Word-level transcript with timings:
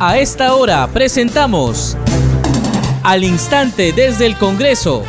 A 0.00 0.18
esta 0.18 0.56
hora 0.56 0.88
presentamos 0.88 1.96
Al 3.04 3.22
Instante 3.22 3.92
desde 3.92 4.26
el 4.26 4.36
Congreso, 4.36 5.04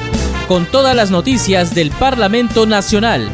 con 0.48 0.68
todas 0.68 0.96
las 0.96 1.10
noticias 1.10 1.74
del 1.74 1.90
Parlamento 1.90 2.68
Nacional. 2.68 3.28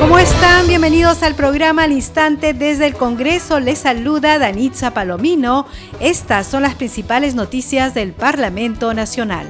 ¿Cómo 0.00 0.18
están? 0.18 0.66
Bienvenidos 0.66 1.22
al 1.22 1.36
programa 1.36 1.84
Al 1.84 1.92
Instante 1.92 2.54
desde 2.54 2.86
el 2.86 2.94
Congreso. 2.94 3.60
Les 3.60 3.78
saluda 3.78 4.40
Danitza 4.40 4.92
Palomino. 4.92 5.66
Estas 6.00 6.48
son 6.48 6.62
las 6.62 6.74
principales 6.74 7.36
noticias 7.36 7.94
del 7.94 8.12
Parlamento 8.12 8.92
Nacional. 8.94 9.46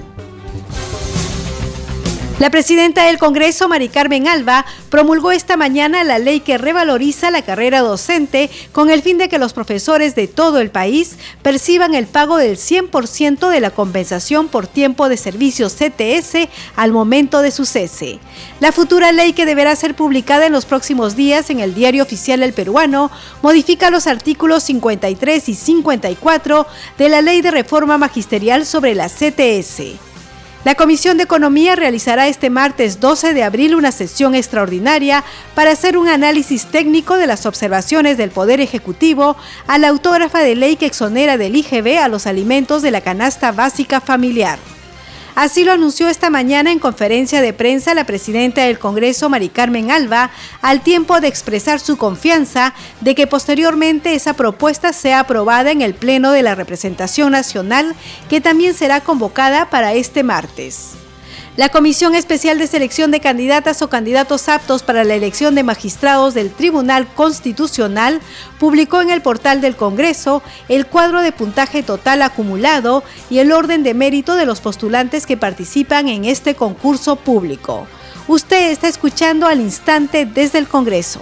La 2.40 2.50
presidenta 2.50 3.04
del 3.04 3.18
Congreso, 3.18 3.68
Mari 3.68 3.88
Carmen 3.88 4.26
Alba, 4.26 4.66
promulgó 4.90 5.30
esta 5.30 5.56
mañana 5.56 6.02
la 6.02 6.18
ley 6.18 6.40
que 6.40 6.58
revaloriza 6.58 7.30
la 7.30 7.42
carrera 7.42 7.78
docente 7.78 8.50
con 8.72 8.90
el 8.90 9.02
fin 9.02 9.18
de 9.18 9.28
que 9.28 9.38
los 9.38 9.52
profesores 9.52 10.16
de 10.16 10.26
todo 10.26 10.58
el 10.58 10.72
país 10.72 11.16
perciban 11.42 11.94
el 11.94 12.08
pago 12.08 12.36
del 12.36 12.56
100% 12.56 13.48
de 13.50 13.60
la 13.60 13.70
compensación 13.70 14.48
por 14.48 14.66
tiempo 14.66 15.08
de 15.08 15.16
servicio 15.16 15.68
CTS 15.68 16.48
al 16.74 16.90
momento 16.90 17.40
de 17.40 17.52
su 17.52 17.66
cese. 17.66 18.18
La 18.58 18.72
futura 18.72 19.12
ley 19.12 19.32
que 19.32 19.46
deberá 19.46 19.76
ser 19.76 19.94
publicada 19.94 20.46
en 20.46 20.52
los 20.52 20.64
próximos 20.64 21.14
días 21.14 21.50
en 21.50 21.60
el 21.60 21.72
Diario 21.72 22.02
Oficial 22.02 22.42
El 22.42 22.52
Peruano 22.52 23.12
modifica 23.42 23.90
los 23.90 24.08
artículos 24.08 24.64
53 24.64 25.48
y 25.48 25.54
54 25.54 26.66
de 26.98 27.08
la 27.08 27.22
Ley 27.22 27.42
de 27.42 27.52
Reforma 27.52 27.96
Magisterial 27.96 28.66
sobre 28.66 28.96
la 28.96 29.08
CTS. 29.08 30.13
La 30.64 30.76
Comisión 30.76 31.18
de 31.18 31.24
Economía 31.24 31.76
realizará 31.76 32.26
este 32.26 32.48
martes 32.48 32.98
12 32.98 33.34
de 33.34 33.44
abril 33.44 33.74
una 33.74 33.92
sesión 33.92 34.34
extraordinaria 34.34 35.22
para 35.54 35.72
hacer 35.72 35.98
un 35.98 36.08
análisis 36.08 36.64
técnico 36.64 37.18
de 37.18 37.26
las 37.26 37.44
observaciones 37.44 38.16
del 38.16 38.30
Poder 38.30 38.62
Ejecutivo 38.62 39.36
a 39.66 39.76
la 39.76 39.88
autógrafa 39.88 40.38
de 40.38 40.56
ley 40.56 40.76
que 40.76 40.86
exonera 40.86 41.36
del 41.36 41.56
IGB 41.56 41.98
a 41.98 42.08
los 42.08 42.26
alimentos 42.26 42.80
de 42.80 42.92
la 42.92 43.02
canasta 43.02 43.52
básica 43.52 44.00
familiar. 44.00 44.58
Así 45.34 45.64
lo 45.64 45.72
anunció 45.72 46.08
esta 46.08 46.30
mañana 46.30 46.70
en 46.70 46.78
conferencia 46.78 47.42
de 47.42 47.52
prensa 47.52 47.94
la 47.94 48.06
presidenta 48.06 48.62
del 48.62 48.78
Congreso, 48.78 49.28
Mari 49.28 49.48
Carmen 49.48 49.90
Alba, 49.90 50.30
al 50.62 50.82
tiempo 50.82 51.20
de 51.20 51.26
expresar 51.26 51.80
su 51.80 51.96
confianza 51.96 52.72
de 53.00 53.16
que 53.16 53.26
posteriormente 53.26 54.14
esa 54.14 54.34
propuesta 54.34 54.92
sea 54.92 55.20
aprobada 55.20 55.72
en 55.72 55.82
el 55.82 55.94
Pleno 55.94 56.30
de 56.30 56.42
la 56.42 56.54
Representación 56.54 57.32
Nacional, 57.32 57.96
que 58.28 58.40
también 58.40 58.74
será 58.74 59.00
convocada 59.00 59.70
para 59.70 59.94
este 59.94 60.22
martes. 60.22 61.03
La 61.56 61.68
Comisión 61.68 62.16
Especial 62.16 62.58
de 62.58 62.66
Selección 62.66 63.12
de 63.12 63.20
Candidatas 63.20 63.80
o 63.80 63.88
Candidatos 63.88 64.48
Aptos 64.48 64.82
para 64.82 65.04
la 65.04 65.14
elección 65.14 65.54
de 65.54 65.62
magistrados 65.62 66.34
del 66.34 66.50
Tribunal 66.50 67.06
Constitucional 67.06 68.20
publicó 68.58 69.00
en 69.00 69.10
el 69.10 69.22
portal 69.22 69.60
del 69.60 69.76
Congreso 69.76 70.42
el 70.68 70.84
cuadro 70.84 71.22
de 71.22 71.30
puntaje 71.30 71.84
total 71.84 72.22
acumulado 72.22 73.04
y 73.30 73.38
el 73.38 73.52
orden 73.52 73.84
de 73.84 73.94
mérito 73.94 74.34
de 74.34 74.46
los 74.46 74.60
postulantes 74.60 75.26
que 75.26 75.36
participan 75.36 76.08
en 76.08 76.24
este 76.24 76.56
concurso 76.56 77.14
público. 77.14 77.86
Usted 78.26 78.72
está 78.72 78.88
escuchando 78.88 79.46
al 79.46 79.60
instante 79.60 80.26
desde 80.26 80.58
el 80.58 80.66
Congreso. 80.66 81.20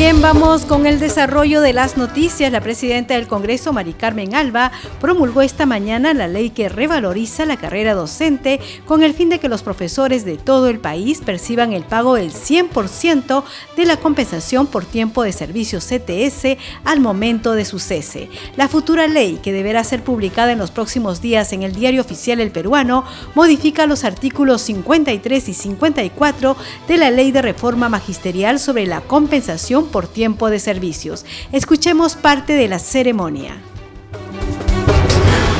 Bien, 0.00 0.22
vamos 0.22 0.64
con 0.64 0.86
el 0.86 0.98
desarrollo 0.98 1.60
de 1.60 1.74
las 1.74 1.98
noticias. 1.98 2.50
La 2.50 2.62
presidenta 2.62 3.16
del 3.16 3.26
Congreso, 3.26 3.74
Mari 3.74 3.92
Carmen 3.92 4.34
Alba, 4.34 4.72
promulgó 4.98 5.42
esta 5.42 5.66
mañana 5.66 6.14
la 6.14 6.26
ley 6.26 6.48
que 6.48 6.70
revaloriza 6.70 7.44
la 7.44 7.58
carrera 7.58 7.92
docente 7.92 8.60
con 8.86 9.02
el 9.02 9.12
fin 9.12 9.28
de 9.28 9.38
que 9.38 9.50
los 9.50 9.62
profesores 9.62 10.24
de 10.24 10.38
todo 10.38 10.68
el 10.68 10.78
país 10.78 11.20
perciban 11.20 11.74
el 11.74 11.82
pago 11.82 12.14
del 12.14 12.32
100% 12.32 13.44
de 13.76 13.84
la 13.84 13.98
compensación 13.98 14.68
por 14.68 14.86
tiempo 14.86 15.22
de 15.22 15.32
servicio 15.32 15.80
CTS 15.80 16.56
al 16.86 17.00
momento 17.00 17.52
de 17.52 17.66
su 17.66 17.78
cese. 17.78 18.30
La 18.56 18.68
futura 18.68 19.06
ley, 19.06 19.38
que 19.42 19.52
deberá 19.52 19.84
ser 19.84 20.02
publicada 20.02 20.52
en 20.52 20.58
los 20.60 20.70
próximos 20.70 21.20
días 21.20 21.52
en 21.52 21.62
el 21.62 21.74
Diario 21.74 22.00
Oficial 22.00 22.40
El 22.40 22.52
Peruano, 22.52 23.04
modifica 23.34 23.84
los 23.84 24.04
artículos 24.04 24.62
53 24.62 25.46
y 25.46 25.52
54 25.52 26.56
de 26.88 26.96
la 26.96 27.10
Ley 27.10 27.32
de 27.32 27.42
Reforma 27.42 27.90
Magisterial 27.90 28.58
sobre 28.58 28.86
la 28.86 29.02
compensación 29.02 29.89
por 29.90 30.06
tiempo 30.06 30.50
de 30.50 30.58
servicios. 30.58 31.24
Escuchemos 31.52 32.16
parte 32.16 32.54
de 32.54 32.68
la 32.68 32.78
ceremonia. 32.78 33.56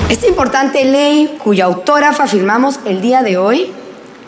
Esta 0.09 0.27
importante 0.27 0.85
ley, 0.85 1.39
cuya 1.43 1.67
autógrafa 1.67 2.27
firmamos 2.27 2.81
el 2.85 3.01
día 3.01 3.23
de 3.23 3.37
hoy, 3.37 3.73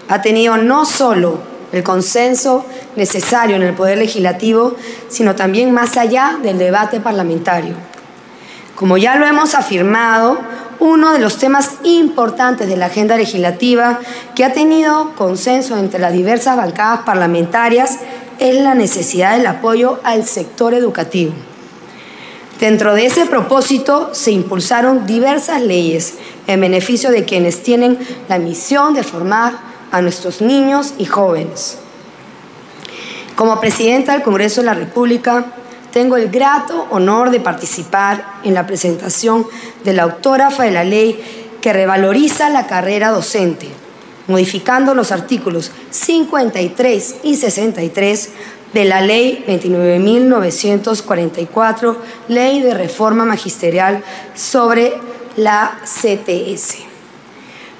ha 0.08 0.22
tenido 0.22 0.56
no 0.56 0.84
solo 0.84 1.40
el 1.72 1.82
consenso 1.82 2.64
necesario 2.96 3.56
en 3.56 3.62
el 3.62 3.74
Poder 3.74 3.98
Legislativo, 3.98 4.76
sino 5.08 5.34
también 5.34 5.72
más 5.72 5.96
allá 5.96 6.38
del 6.42 6.58
debate 6.58 7.00
parlamentario. 7.00 7.74
Como 8.76 8.96
ya 8.98 9.16
lo 9.16 9.26
hemos 9.26 9.54
afirmado, 9.54 10.38
uno 10.80 11.12
de 11.12 11.18
los 11.18 11.38
temas 11.38 11.70
importantes 11.84 12.68
de 12.68 12.76
la 12.76 12.86
agenda 12.86 13.16
legislativa 13.16 14.00
que 14.34 14.44
ha 14.44 14.52
tenido 14.52 15.14
consenso 15.14 15.76
entre 15.78 16.00
las 16.00 16.12
diversas 16.12 16.56
bancadas 16.56 17.00
parlamentarias 17.00 17.98
es 18.42 18.56
la 18.56 18.74
necesidad 18.74 19.36
del 19.36 19.46
apoyo 19.46 20.00
al 20.02 20.24
sector 20.26 20.74
educativo. 20.74 21.32
Dentro 22.58 22.92
de 22.92 23.06
ese 23.06 23.24
propósito 23.26 24.10
se 24.12 24.32
impulsaron 24.32 25.06
diversas 25.06 25.62
leyes 25.62 26.14
en 26.48 26.60
beneficio 26.60 27.12
de 27.12 27.24
quienes 27.24 27.62
tienen 27.62 27.96
la 28.28 28.40
misión 28.40 28.94
de 28.94 29.04
formar 29.04 29.54
a 29.92 30.02
nuestros 30.02 30.40
niños 30.40 30.94
y 30.98 31.04
jóvenes. 31.04 31.78
Como 33.36 33.60
presidenta 33.60 34.12
del 34.12 34.22
Congreso 34.22 34.60
de 34.60 34.66
la 34.66 34.74
República, 34.74 35.44
tengo 35.92 36.16
el 36.16 36.28
grato 36.28 36.88
honor 36.90 37.30
de 37.30 37.38
participar 37.38 38.40
en 38.42 38.54
la 38.54 38.66
presentación 38.66 39.46
de 39.84 39.92
la 39.92 40.02
autógrafa 40.02 40.64
de 40.64 40.72
la 40.72 40.82
ley 40.82 41.48
que 41.60 41.72
revaloriza 41.72 42.50
la 42.50 42.66
carrera 42.66 43.10
docente 43.10 43.68
modificando 44.28 44.94
los 44.94 45.10
artículos 45.12 45.70
53 45.90 47.16
y 47.22 47.36
63 47.36 48.30
de 48.72 48.84
la 48.84 49.00
Ley 49.00 49.44
29.944, 49.46 51.96
Ley 52.28 52.60
de 52.62 52.74
Reforma 52.74 53.24
Magisterial 53.24 54.04
sobre 54.34 54.94
la 55.36 55.78
CTS. 55.84 56.78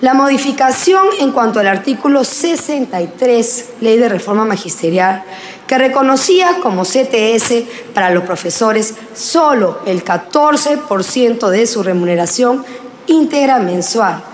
La 0.00 0.14
modificación 0.14 1.04
en 1.20 1.30
cuanto 1.30 1.60
al 1.60 1.68
artículo 1.68 2.24
63, 2.24 3.66
Ley 3.80 3.98
de 3.98 4.08
Reforma 4.08 4.44
Magisterial, 4.44 5.22
que 5.66 5.78
reconocía 5.78 6.56
como 6.60 6.82
CTS 6.82 7.62
para 7.94 8.10
los 8.10 8.24
profesores 8.24 8.96
solo 9.14 9.78
el 9.86 10.04
14% 10.04 11.48
de 11.48 11.66
su 11.68 11.84
remuneración 11.84 12.64
íntegra 13.06 13.60
mensual 13.60 14.24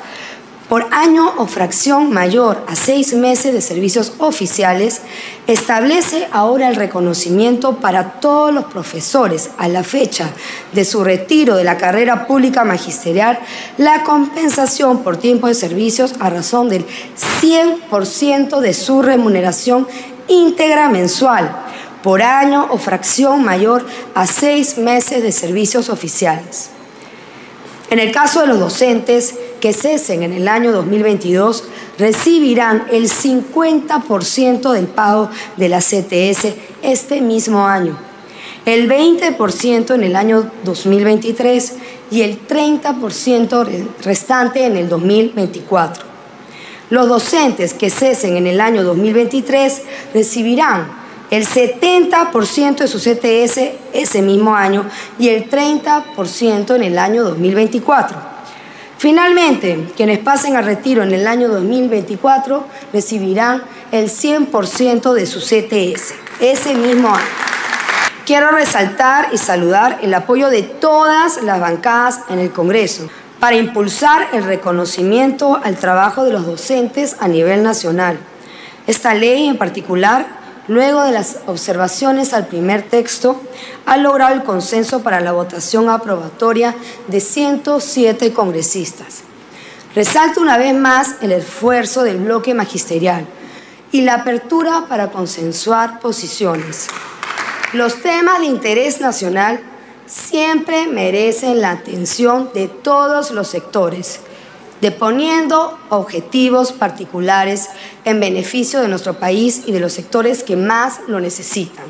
por 0.69 0.87
año 0.91 1.33
o 1.39 1.47
fracción 1.47 2.13
mayor 2.13 2.63
a 2.67 2.77
seis 2.77 3.15
meses 3.15 3.55
de 3.55 3.63
servicios 3.63 4.13
oficiales, 4.19 5.01
establece 5.47 6.29
ahora 6.31 6.69
el 6.69 6.77
reconocimiento 6.77 7.77
para 7.77 8.21
todos 8.21 8.53
los 8.53 8.67
profesores 8.67 9.51
a 9.57 9.69
la 9.69 9.83
fecha 9.83 10.29
de 10.73 10.85
su 10.85 11.03
retiro 11.03 11.57
de 11.57 11.65
la 11.65 11.79
carrera 11.79 12.27
pública 12.27 12.65
magisterial, 12.65 13.39
la 13.79 14.05
compensación 14.05 15.03
por 15.03 15.17
tiempo 15.17 15.47
de 15.47 15.55
servicios 15.55 16.15
a 16.21 16.29
razón 16.29 16.69
del 16.69 16.85
100% 17.41 18.61
de 18.61 18.75
su 18.75 19.01
remuneración 19.01 19.89
íntegra 20.29 20.91
mensual 20.91 21.65
por 22.03 22.23
año 22.23 22.67
o 22.71 22.77
fracción 22.77 23.43
mayor 23.43 23.87
a 24.15 24.27
seis 24.27 24.77
meses 24.77 25.23
de 25.23 25.33
servicios 25.33 25.89
oficiales. 25.89 26.71
En 27.91 27.99
el 27.99 28.13
caso 28.13 28.43
de 28.43 28.49
los 28.49 28.61
docentes, 28.61 29.35
que 29.61 29.73
cesen 29.73 30.23
en 30.23 30.33
el 30.33 30.47
año 30.47 30.73
2022 30.73 31.65
recibirán 31.99 32.87
el 32.93 33.09
50% 33.09 34.73
del 34.73 34.87
pago 34.87 35.31
de 35.57 35.69
la 35.69 35.79
CTS 35.79 36.55
este 36.83 37.21
mismo 37.21 37.67
año, 37.67 37.99
el 38.67 38.89
20% 38.89 39.95
en 39.95 40.03
el 40.05 40.17
año 40.17 40.51
2023 40.65 41.75
y 42.11 42.23
el 42.23 42.47
30% 42.47 43.89
restante 44.03 44.67
en 44.67 44.77
el 44.77 44.89
2024. 44.89 46.05
Los 46.91 47.09
docentes 47.09 47.75
que 47.75 47.91
cesen 47.91 48.37
en 48.37 48.47
el 48.47 48.61
año 48.61 48.83
2023 48.83 49.83
recibirán 50.15 51.08
el 51.31 51.47
70% 51.47 52.77
de 52.77 52.89
su 52.89 52.99
CTS 52.99 53.73
ese 53.93 54.23
mismo 54.23 54.55
año 54.55 54.85
y 55.19 55.29
el 55.29 55.49
30% 55.49 56.75
en 56.75 56.83
el 56.83 56.99
año 56.99 57.25
2024. 57.25 58.39
Finalmente, 58.99 59.87
quienes 59.97 60.19
pasen 60.19 60.57
a 60.57 60.61
retiro 60.61 61.03
en 61.03 61.13
el 61.13 61.27
año 61.27 61.49
2024 61.49 62.65
recibirán 62.93 63.63
el 63.93 64.11
100% 64.11 65.13
de 65.13 65.27
su 65.27 65.39
CTS 65.39 66.15
ese 66.41 66.75
mismo 66.75 67.09
año. 67.09 67.27
Quiero 68.27 68.51
resaltar 68.51 69.29
y 69.33 69.39
saludar 69.39 70.01
el 70.03 70.13
apoyo 70.13 70.51
de 70.51 70.63
todas 70.63 71.43
las 71.43 71.61
bancadas 71.61 72.21
en 72.29 72.41
el 72.41 72.51
Congreso 72.51 73.09
para 73.41 73.57
impulsar 73.57 74.29
el 74.33 74.45
reconocimiento 74.45 75.61
al 75.63 75.77
trabajo 75.77 76.25
de 76.25 76.33
los 76.33 76.45
docentes 76.45 77.17
a 77.21 77.29
nivel 77.29 77.63
nacional. 77.63 78.19
Esta 78.87 79.15
ley 79.15 79.47
en 79.47 79.59
particular, 79.59 80.27
luego 80.69 81.03
de 81.03 81.13
las 81.13 81.39
observaciones 81.47 82.33
al 82.35 82.47
primer 82.47 82.83
texto, 82.83 83.41
ha 83.87 83.97
logrado 83.97 84.35
el 84.35 84.45
consenso 84.45 85.03
para 85.03 85.21
la 85.21 85.33
votación 85.33 85.89
aprobatoria 85.89 86.75
de 87.09 87.21
107 87.21 88.33
congresistas. 88.33 89.23
Resalto 89.95 90.41
una 90.41 90.59
vez 90.59 90.75
más 90.75 91.17
el 91.23 91.33
esfuerzo 91.33 92.05
del 92.05 92.19
bloque 92.19 92.55
magisterial 92.55 93.27
y 93.91 94.03
la 94.03 94.15
apertura 94.15 94.85
para 94.89 95.11
consensuar 95.11 95.99
posiciones. 95.99 96.89
Los 97.73 98.03
temas 98.03 98.41
de 98.41 98.47
interés 98.47 99.01
nacional 99.01 99.61
siempre 100.07 100.87
merecen 100.87 101.61
la 101.61 101.73
atención 101.73 102.51
de 102.55 102.69
todos 102.69 103.31
los 103.31 103.49
sectores, 103.49 104.21
deponiendo 104.81 105.79
objetivos 105.89 106.73
particulares 106.73 107.69
en 108.05 108.21
beneficio 108.21 108.81
de 108.81 108.89
nuestro 108.89 109.15
país 109.15 109.63
y 109.67 109.73
de 109.73 109.81
los 109.81 109.93
sectores 109.93 110.43
que 110.43 110.57
más 110.57 111.01
lo 111.09 111.21
necesitan. 111.21 111.87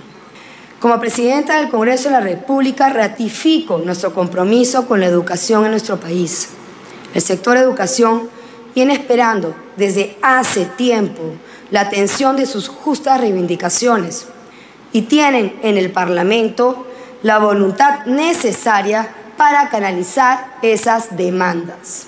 Como 0.80 1.00
presidenta 1.00 1.58
del 1.58 1.70
Congreso 1.70 2.04
de 2.04 2.14
la 2.14 2.20
República, 2.20 2.88
ratifico 2.88 3.78
nuestro 3.78 4.14
compromiso 4.14 4.86
con 4.86 5.00
la 5.00 5.06
educación 5.06 5.64
en 5.64 5.72
nuestro 5.72 5.98
país. 5.98 6.50
El 7.14 7.22
sector 7.22 7.56
educación 7.56 8.30
viene 8.74 8.92
esperando 8.92 9.54
desde 9.76 10.16
hace 10.22 10.66
tiempo 10.66 11.34
la 11.70 11.80
atención 11.80 12.36
de 12.36 12.46
sus 12.46 12.68
justas 12.68 13.20
reivindicaciones 13.20 14.26
y 14.92 15.02
tienen 15.02 15.58
en 15.62 15.76
el 15.76 15.90
Parlamento 15.90 16.86
la 17.22 17.38
voluntad 17.38 18.06
necesaria 18.06 19.08
para 19.36 19.68
canalizar 19.70 20.58
esas 20.62 21.16
demandas. 21.16 22.06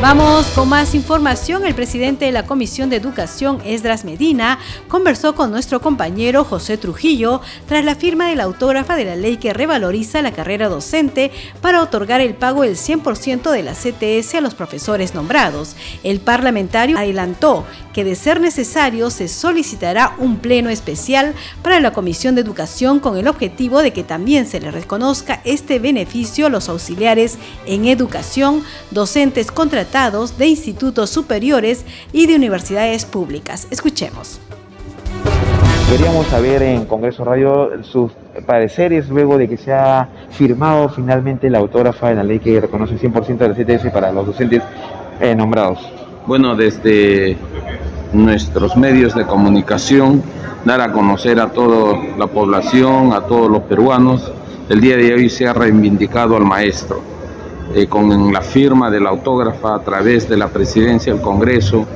Vamos 0.00 0.46
con 0.54 0.66
más 0.70 0.94
información. 0.94 1.66
El 1.66 1.74
presidente 1.74 2.24
de 2.24 2.32
la 2.32 2.46
Comisión 2.46 2.88
de 2.88 2.96
Educación, 2.96 3.60
Esdras 3.66 4.06
Medina, 4.06 4.58
conversó 4.88 5.34
con 5.34 5.50
nuestro 5.50 5.82
compañero 5.82 6.42
José 6.42 6.78
Trujillo 6.78 7.42
tras 7.68 7.84
la 7.84 7.94
firma 7.94 8.26
de 8.26 8.34
la 8.34 8.44
autógrafa 8.44 8.96
de 8.96 9.04
la 9.04 9.14
ley 9.14 9.36
que 9.36 9.52
revaloriza 9.52 10.22
la 10.22 10.32
carrera 10.32 10.70
docente 10.70 11.30
para 11.60 11.82
otorgar 11.82 12.22
el 12.22 12.32
pago 12.32 12.62
del 12.62 12.76
100% 12.76 13.50
de 13.50 13.62
la 13.62 13.74
CTS 13.74 14.36
a 14.36 14.40
los 14.40 14.54
profesores 14.54 15.14
nombrados. 15.14 15.76
El 16.02 16.20
parlamentario 16.20 16.96
adelantó 16.96 17.66
que 17.92 18.04
de 18.04 18.14
ser 18.14 18.40
necesario 18.40 19.10
se 19.10 19.28
solicitará 19.28 20.14
un 20.18 20.38
pleno 20.38 20.70
especial 20.70 21.34
para 21.62 21.80
la 21.80 21.92
Comisión 21.92 22.34
de 22.34 22.40
Educación 22.40 23.00
con 23.00 23.16
el 23.16 23.28
objetivo 23.28 23.82
de 23.82 23.92
que 23.92 24.04
también 24.04 24.46
se 24.46 24.60
le 24.60 24.70
reconozca 24.70 25.40
este 25.44 25.78
beneficio 25.78 26.46
a 26.46 26.50
los 26.50 26.68
auxiliares 26.68 27.38
en 27.66 27.86
educación, 27.86 28.62
docentes 28.90 29.50
contratados 29.50 30.38
de 30.38 30.46
institutos 30.46 31.10
superiores 31.10 31.84
y 32.12 32.26
de 32.26 32.36
universidades 32.36 33.04
públicas. 33.04 33.66
Escuchemos. 33.70 34.40
Queríamos 35.90 36.26
saber 36.28 36.62
en 36.62 36.84
Congreso 36.84 37.24
Radio 37.24 37.82
sus 37.82 38.12
pareceres 38.46 39.08
luego 39.08 39.36
de 39.36 39.48
que 39.48 39.56
se 39.56 39.72
ha 39.72 40.08
firmado 40.30 40.88
finalmente 40.88 41.50
la 41.50 41.58
autógrafa 41.58 42.10
de 42.10 42.14
la 42.14 42.22
ley 42.22 42.38
que 42.38 42.60
reconoce 42.60 42.94
el 42.94 43.00
100% 43.00 43.38
de 43.38 43.48
la 43.48 43.54
CTS 43.54 43.90
para 43.90 44.12
los 44.12 44.24
docentes 44.24 44.62
eh, 45.20 45.34
nombrados. 45.34 45.80
Bueno, 46.26 46.54
desde 46.54 47.36
nuestros 48.12 48.76
medios 48.76 49.14
de 49.14 49.24
comunicación, 49.24 50.22
dar 50.64 50.80
a 50.80 50.92
conocer 50.92 51.40
a 51.40 51.48
toda 51.48 51.98
la 52.18 52.26
población, 52.26 53.12
a 53.12 53.22
todos 53.22 53.50
los 53.50 53.62
peruanos, 53.62 54.32
el 54.68 54.80
día 54.80 54.96
de 54.96 55.14
hoy 55.14 55.28
se 55.28 55.48
ha 55.48 55.52
reivindicado 55.52 56.36
al 56.36 56.44
maestro 56.44 57.00
eh, 57.74 57.86
con 57.86 58.32
la 58.32 58.40
firma 58.40 58.90
de 58.90 59.00
la 59.00 59.10
autógrafa 59.10 59.74
a 59.76 59.80
través 59.80 60.28
de 60.28 60.36
la 60.36 60.48
presidencia 60.48 61.12
del 61.12 61.22
Congreso 61.22 61.86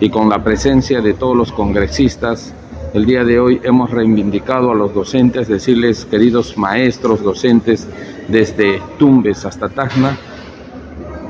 y 0.00 0.10
con 0.10 0.28
la 0.28 0.42
presencia 0.42 1.00
de 1.00 1.14
todos 1.14 1.36
los 1.36 1.52
congresistas, 1.52 2.54
el 2.94 3.04
día 3.04 3.24
de 3.24 3.38
hoy 3.38 3.60
hemos 3.64 3.90
reivindicado 3.90 4.70
a 4.70 4.74
los 4.74 4.94
docentes, 4.94 5.48
decirles, 5.48 6.06
queridos 6.06 6.56
maestros, 6.56 7.22
docentes, 7.22 7.86
desde 8.28 8.80
Tumbes 8.98 9.44
hasta 9.44 9.68
Tacna, 9.68 10.16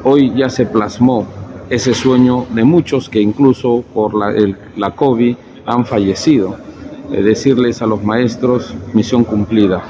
hoy 0.04 0.32
ya 0.36 0.48
se 0.50 0.66
plasmó 0.66 1.26
ese 1.70 1.94
sueño 1.94 2.46
de 2.50 2.64
muchos 2.64 3.08
que 3.08 3.20
incluso 3.20 3.84
por 3.94 4.14
la, 4.14 4.34
la 4.76 4.90
COVID 4.92 5.36
han 5.66 5.84
fallecido. 5.84 6.56
Eh, 7.12 7.22
decirles 7.22 7.80
a 7.80 7.86
los 7.86 8.04
maestros, 8.04 8.74
misión 8.92 9.24
cumplida 9.24 9.82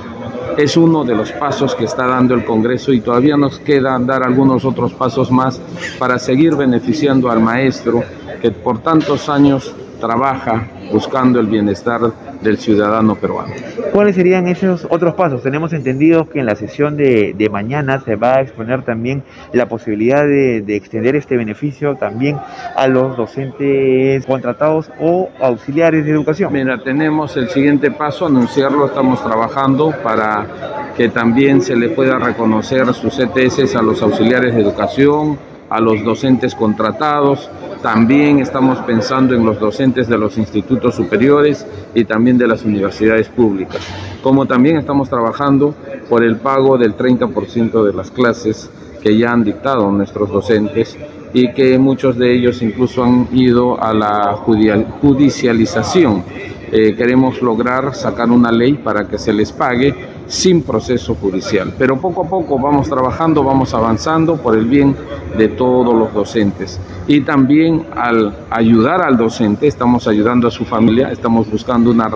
es 0.59 0.77
uno 0.77 1.05
de 1.05 1.15
los 1.15 1.31
pasos 1.31 1.77
que 1.77 1.85
está 1.85 2.05
dando 2.09 2.35
el 2.35 2.45
Congreso 2.45 2.93
y 2.93 3.01
todavía 3.01 3.37
nos 3.37 3.61
queda 3.61 3.97
dar 4.01 4.25
algunos 4.25 4.65
otros 4.65 4.93
pasos 4.93 5.31
más 5.31 5.61
para 6.01 6.19
seguir 6.19 6.57
beneficiando 6.57 7.31
al 7.31 7.41
maestro 7.41 8.03
que 8.43 8.51
por 8.51 8.81
tantos 8.81 9.29
años 9.29 9.73
trabaja 10.01 10.69
buscando 10.93 11.39
el 11.39 11.47
bienestar 11.47 12.13
del 12.43 12.58
ciudadano 12.58 13.17
peruano. 13.17 13.52
¿Cuáles 13.93 14.17
serían 14.17 14.46
esos 14.49 14.87
otros 14.90 15.14
pasos? 15.14 15.43
Tenemos 15.43 15.73
entendido 15.73 16.29
que 16.29 16.40
en 16.40 16.46
la 16.46 16.55
sesión 16.55 16.96
de, 16.96 17.49
mañana 17.50 18.00
se 18.00 18.17
va 18.17 18.37
a 18.37 18.40
exponer 18.43 18.82
también 18.82 19.23
la 19.52 19.67
posibilidad 19.67 20.23
de, 20.23 20.61
de, 20.61 20.76
extender 20.76 21.17
este 21.17 21.37
beneficio 21.37 21.96
también 21.96 22.37
a 22.76 22.87
los 22.88 23.17
docentes 23.17 24.26
contratados 24.26 24.90
o 25.00 25.31
auxiliares 25.40 26.05
de 26.05 26.11
educación. 26.11 26.52
Mira, 26.52 26.82
tenemos 26.82 27.37
el 27.37 27.49
siguiente 27.49 27.90
paso, 27.90 28.26
anunciarlo, 28.26 28.87
estamos 28.87 29.25
trabajando 29.25 29.94
para 30.02 30.93
que 30.96 31.08
también 31.08 31.62
se 31.62 31.76
le 31.76 31.91
pueda 31.91 32.19
reconocer 32.19 32.93
sus 32.93 33.19
ETS 33.19 33.76
a 33.76 33.82
los 33.82 34.02
auxiliares 34.02 34.55
de 34.55 34.61
educación, 34.61 35.38
a 35.70 35.81
los 35.81 36.02
docentes 36.02 36.55
contratados, 36.55 37.50
también 37.83 38.41
estamos 38.41 38.79
pensando 38.81 39.35
en 39.35 39.45
los 39.45 39.61
docentes 39.61 40.09
de 40.09 40.19
los 40.19 40.37
institutos 40.37 40.95
superiores 40.95 41.67
y 41.95 42.05
también 42.05 42.37
de 42.39 42.47
las 42.47 42.65
universidades 42.65 43.29
públicas, 43.29 43.81
como 44.23 44.47
también 44.47 44.77
estamos 44.77 45.09
trabajando 45.09 45.75
por 46.09 46.25
el 46.25 46.37
pago 46.37 46.77
del 46.77 46.97
30% 46.97 47.85
de 47.85 47.93
las 47.93 48.11
clases 48.11 48.71
que 49.03 49.17
ya 49.17 49.31
han 49.31 49.45
dictado 49.45 49.91
nuestros 49.91 50.31
docentes 50.31 50.97
y 51.33 51.53
que 51.53 51.79
muchos 51.79 52.17
de 52.17 52.35
ellos 52.35 52.63
incluso 52.63 53.05
han 53.05 53.29
ido 53.33 53.83
a 53.83 53.93
la 53.93 54.37
judicialización. 55.01 56.25
Eh, 56.71 56.95
queremos 56.97 57.41
lograr 57.41 57.95
sacar 57.95 58.31
una 58.31 58.51
ley 58.51 58.75
para 58.75 59.07
que 59.07 59.19
se 59.19 59.33
les 59.33 59.53
pague 59.53 59.95
sin 60.29 60.63
proceso 60.63 61.15
judicial. 61.15 61.75
Pero 61.77 62.01
poco 62.01 62.25
a 62.25 62.29
poco 62.29 62.59
vamos 62.59 62.89
trabajando, 62.89 63.43
vamos 63.43 63.75
avanzando 63.75 64.37
por 64.37 64.57
el 64.57 64.67
bien 64.67 64.95
de 65.37 65.49
todos 65.49 65.94
los 65.94 66.13
docentes. 66.13 66.79
Y 67.06 67.23
también 67.23 67.87
al 67.97 68.37
ayudar 68.51 69.03
al 69.03 69.17
docente, 69.17 69.67
estamos 69.67 70.06
ayudando 70.06 70.47
a 70.47 70.51
su 70.51 70.65
familia, 70.65 71.11
estamos 71.11 71.51
buscando 71.51 71.91
una 71.91 72.11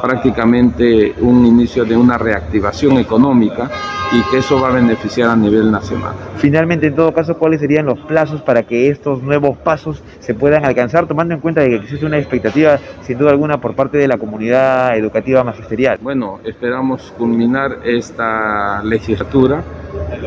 prácticamente 0.00 1.14
un 1.20 1.44
inicio 1.46 1.84
de 1.84 1.96
una 1.96 2.18
reactivación 2.18 2.98
económica 2.98 3.70
y 4.12 4.22
que 4.30 4.38
eso 4.38 4.60
va 4.60 4.68
a 4.68 4.72
beneficiar 4.72 5.30
a 5.30 5.36
nivel 5.36 5.70
nacional. 5.70 6.12
Finalmente, 6.36 6.88
en 6.88 6.94
todo 6.94 7.12
caso, 7.12 7.38
¿cuáles 7.38 7.60
serían 7.60 7.86
los 7.86 7.98
plazos 8.00 8.42
para 8.42 8.64
que 8.64 8.88
estos 8.88 9.22
nuevos 9.22 9.56
pasos 9.58 10.02
se 10.18 10.34
puedan 10.34 10.64
alcanzar, 10.64 11.06
tomando 11.06 11.34
en 11.34 11.40
cuenta 11.40 11.60
de 11.60 11.70
que 11.70 11.76
existe 11.76 12.06
una 12.06 12.18
expectativa, 12.18 12.78
sin 13.02 13.18
duda 13.18 13.30
alguna, 13.30 13.60
por 13.60 13.74
parte 13.74 13.98
de 13.98 14.08
la 14.08 14.18
comunidad 14.18 14.96
educativa 14.96 15.44
magisterial? 15.44 15.98
Bueno, 16.02 16.40
esperamos 16.44 17.12
culminar 17.16 17.78
esta 17.84 18.82
legislatura 18.82 19.62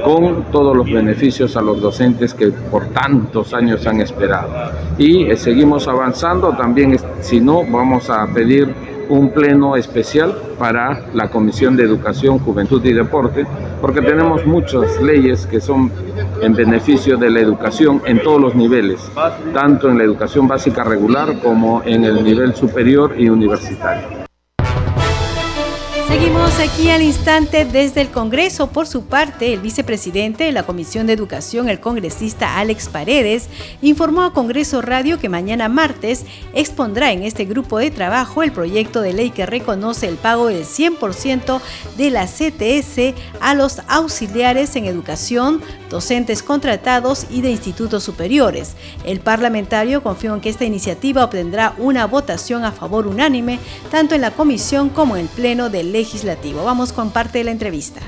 con 0.04 0.46
todos 0.52 0.76
los 0.76 0.92
beneficios 0.92 1.56
a 1.56 1.62
los 1.62 1.82
docentes 1.82 2.34
que 2.34 2.48
por 2.48 2.88
tantos 2.88 3.54
años 3.54 3.86
han 3.88 4.02
esperado. 4.02 4.50
Y 4.98 5.26
eh, 5.26 5.38
seguimos 5.38 5.88
avanzando, 5.88 6.52
también 6.52 6.98
si 7.22 7.40
no, 7.40 7.64
vamos 7.66 8.10
a 8.10 8.28
pedir 8.28 8.93
un 9.14 9.30
pleno 9.32 9.76
especial 9.76 10.36
para 10.58 11.06
la 11.14 11.30
Comisión 11.30 11.76
de 11.76 11.84
Educación, 11.84 12.40
Juventud 12.40 12.84
y 12.84 12.94
Deporte, 12.94 13.46
porque 13.80 14.02
tenemos 14.02 14.46
muchas 14.46 15.02
leyes 15.02 15.46
que 15.46 15.62
son 15.62 15.92
en 16.42 16.54
beneficio 16.54 17.18
de 17.18 17.30
la 17.30 17.40
educación 17.40 18.02
en 18.06 18.22
todos 18.22 18.42
los 18.42 18.56
niveles, 18.56 19.00
tanto 19.54 19.90
en 19.90 19.98
la 19.98 20.04
educación 20.04 20.48
básica 20.48 20.84
regular 20.84 21.40
como 21.42 21.84
en 21.86 22.04
el 22.06 22.24
nivel 22.24 22.56
superior 22.56 23.14
y 23.18 23.30
universitario. 23.30 24.23
Seguimos 26.24 26.58
aquí 26.60 26.90
al 26.90 27.02
instante 27.02 27.66
desde 27.66 28.00
el 28.00 28.10
Congreso. 28.10 28.68
Por 28.68 28.88
su 28.88 29.04
parte, 29.04 29.54
el 29.54 29.60
vicepresidente 29.60 30.46
de 30.46 30.54
la 30.54 30.64
Comisión 30.64 31.06
de 31.06 31.12
Educación, 31.12 31.68
el 31.68 31.82
congresista 31.82 32.60
Alex 32.60 32.88
Paredes, 32.88 33.50
informó 33.82 34.24
a 34.24 34.32
Congreso 34.32 34.82
Radio 34.82 35.20
que 35.20 35.28
mañana 35.28 35.68
martes 35.68 36.24
expondrá 36.54 37.12
en 37.12 37.24
este 37.24 37.44
grupo 37.44 37.78
de 37.78 37.92
trabajo 37.92 38.42
el 38.42 38.54
proyecto 38.54 39.02
de 39.02 39.12
ley 39.12 39.32
que 39.32 39.46
reconoce 39.46 40.08
el 40.08 40.16
pago 40.16 40.48
del 40.48 40.64
100% 40.64 41.60
de 41.98 42.10
la 42.10 42.26
CTS 42.26 43.16
a 43.42 43.54
los 43.54 43.82
auxiliares 43.90 44.78
en 44.78 44.86
educación, 44.86 45.62
docentes 45.90 46.42
contratados 46.42 47.26
y 47.32 47.42
de 47.42 47.52
institutos 47.52 48.02
superiores. 48.02 48.78
El 49.04 49.20
parlamentario 49.20 50.02
confió 50.02 50.34
en 50.34 50.40
que 50.40 50.50
esta 50.50 50.64
iniciativa 50.64 51.26
obtendrá 51.26 51.76
una 51.78 52.08
votación 52.08 52.64
a 52.64 52.72
favor 52.72 53.08
unánime 53.08 53.60
tanto 53.92 54.16
en 54.16 54.22
la 54.22 54.32
comisión 54.32 54.88
como 54.88 55.18
en 55.18 55.24
el 55.24 55.28
pleno 55.28 55.70
de 55.70 55.84
ley 55.84 56.06
legislativo. 56.14 56.64
Vamos 56.64 56.94
con 56.94 57.10
parte 57.10 57.40
de 57.40 57.44
la 57.46 57.52
entrevista. 57.52 58.00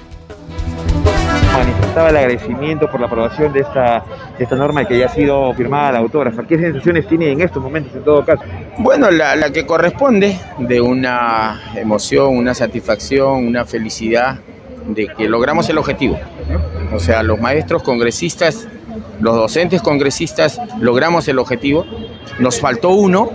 manifestaba 1.58 2.10
el 2.10 2.18
agradecimiento 2.18 2.90
por 2.92 3.00
la 3.00 3.08
aprobación 3.08 3.52
de 3.52 3.62
esta, 3.62 4.04
esta 4.38 4.56
norma 4.56 4.86
que 4.86 5.00
ya 5.00 5.08
ha 5.08 5.10
sido 5.10 5.52
firmada 5.54 5.94
la 5.94 6.00
autógrafa. 6.00 6.44
¿Qué 6.46 6.58
sensaciones 6.58 7.08
tiene 7.08 7.32
en 7.32 7.42
estos 7.42 7.64
momentos 7.64 7.96
en 7.96 8.04
todo 8.04 8.24
caso? 8.24 8.44
Bueno, 8.78 9.10
la, 9.10 9.36
la 9.36 9.50
que 9.52 9.66
corresponde 9.66 10.38
de 10.60 10.82
una 10.82 11.60
emoción, 11.76 12.38
una 12.38 12.54
satisfacción, 12.54 13.48
una 13.48 13.66
felicidad 13.66 14.40
de 14.88 15.08
que 15.08 15.28
logramos 15.28 15.68
el 15.70 15.80
objetivo. 15.80 16.20
O 16.94 17.00
sea, 17.00 17.24
los 17.24 17.40
maestros 17.40 17.82
congresistas, 17.82 18.68
los 19.20 19.36
docentes 19.36 19.82
congresistas 19.82 20.62
logramos 20.80 21.28
el 21.28 21.40
objetivo. 21.40 21.86
Nos 22.38 22.60
faltó 22.60 22.90
uno, 22.90 23.32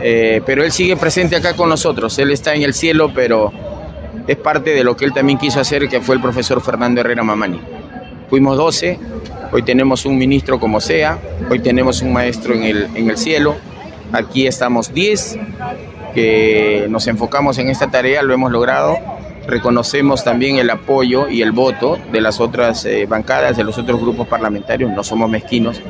eh, 0.00 0.40
pero 0.44 0.64
él 0.64 0.72
sigue 0.72 0.96
presente 0.96 1.36
acá 1.36 1.54
con 1.54 1.68
nosotros. 1.68 2.18
Él 2.18 2.32
está 2.32 2.54
en 2.54 2.62
el 2.62 2.74
cielo, 2.74 3.12
pero 3.14 3.52
es 4.28 4.36
parte 4.36 4.70
de 4.70 4.84
lo 4.84 4.96
que 4.96 5.04
él 5.04 5.12
también 5.12 5.38
quiso 5.38 5.58
hacer, 5.58 5.88
que 5.88 6.00
fue 6.00 6.14
el 6.14 6.22
profesor 6.22 6.60
Fernando 6.60 7.00
Herrera 7.00 7.24
Mamani. 7.24 7.60
Fuimos 8.30 8.56
12, 8.56 8.98
hoy 9.50 9.62
tenemos 9.62 10.06
un 10.06 10.16
ministro 10.16 10.60
como 10.60 10.80
sea, 10.80 11.18
hoy 11.50 11.58
tenemos 11.58 12.02
un 12.02 12.12
maestro 12.12 12.54
en 12.54 12.62
el, 12.62 12.88
en 12.94 13.10
el 13.10 13.16
cielo, 13.16 13.56
aquí 14.12 14.46
estamos 14.46 14.94
10, 14.94 15.38
que 16.14 16.86
nos 16.88 17.08
enfocamos 17.08 17.58
en 17.58 17.70
esta 17.70 17.90
tarea, 17.90 18.22
lo 18.22 18.32
hemos 18.32 18.52
logrado 18.52 18.98
reconocemos 19.48 20.24
también 20.24 20.58
el 20.58 20.68
apoyo 20.68 21.28
y 21.28 21.40
el 21.40 21.52
voto 21.52 21.98
de 22.12 22.20
las 22.20 22.38
otras 22.38 22.84
eh, 22.84 23.06
bancadas, 23.06 23.56
de 23.56 23.64
los 23.64 23.78
otros 23.78 23.98
grupos 23.98 24.28
parlamentarios, 24.28 24.92
no 24.92 25.02
somos 25.02 25.30
mezquinos. 25.30 25.80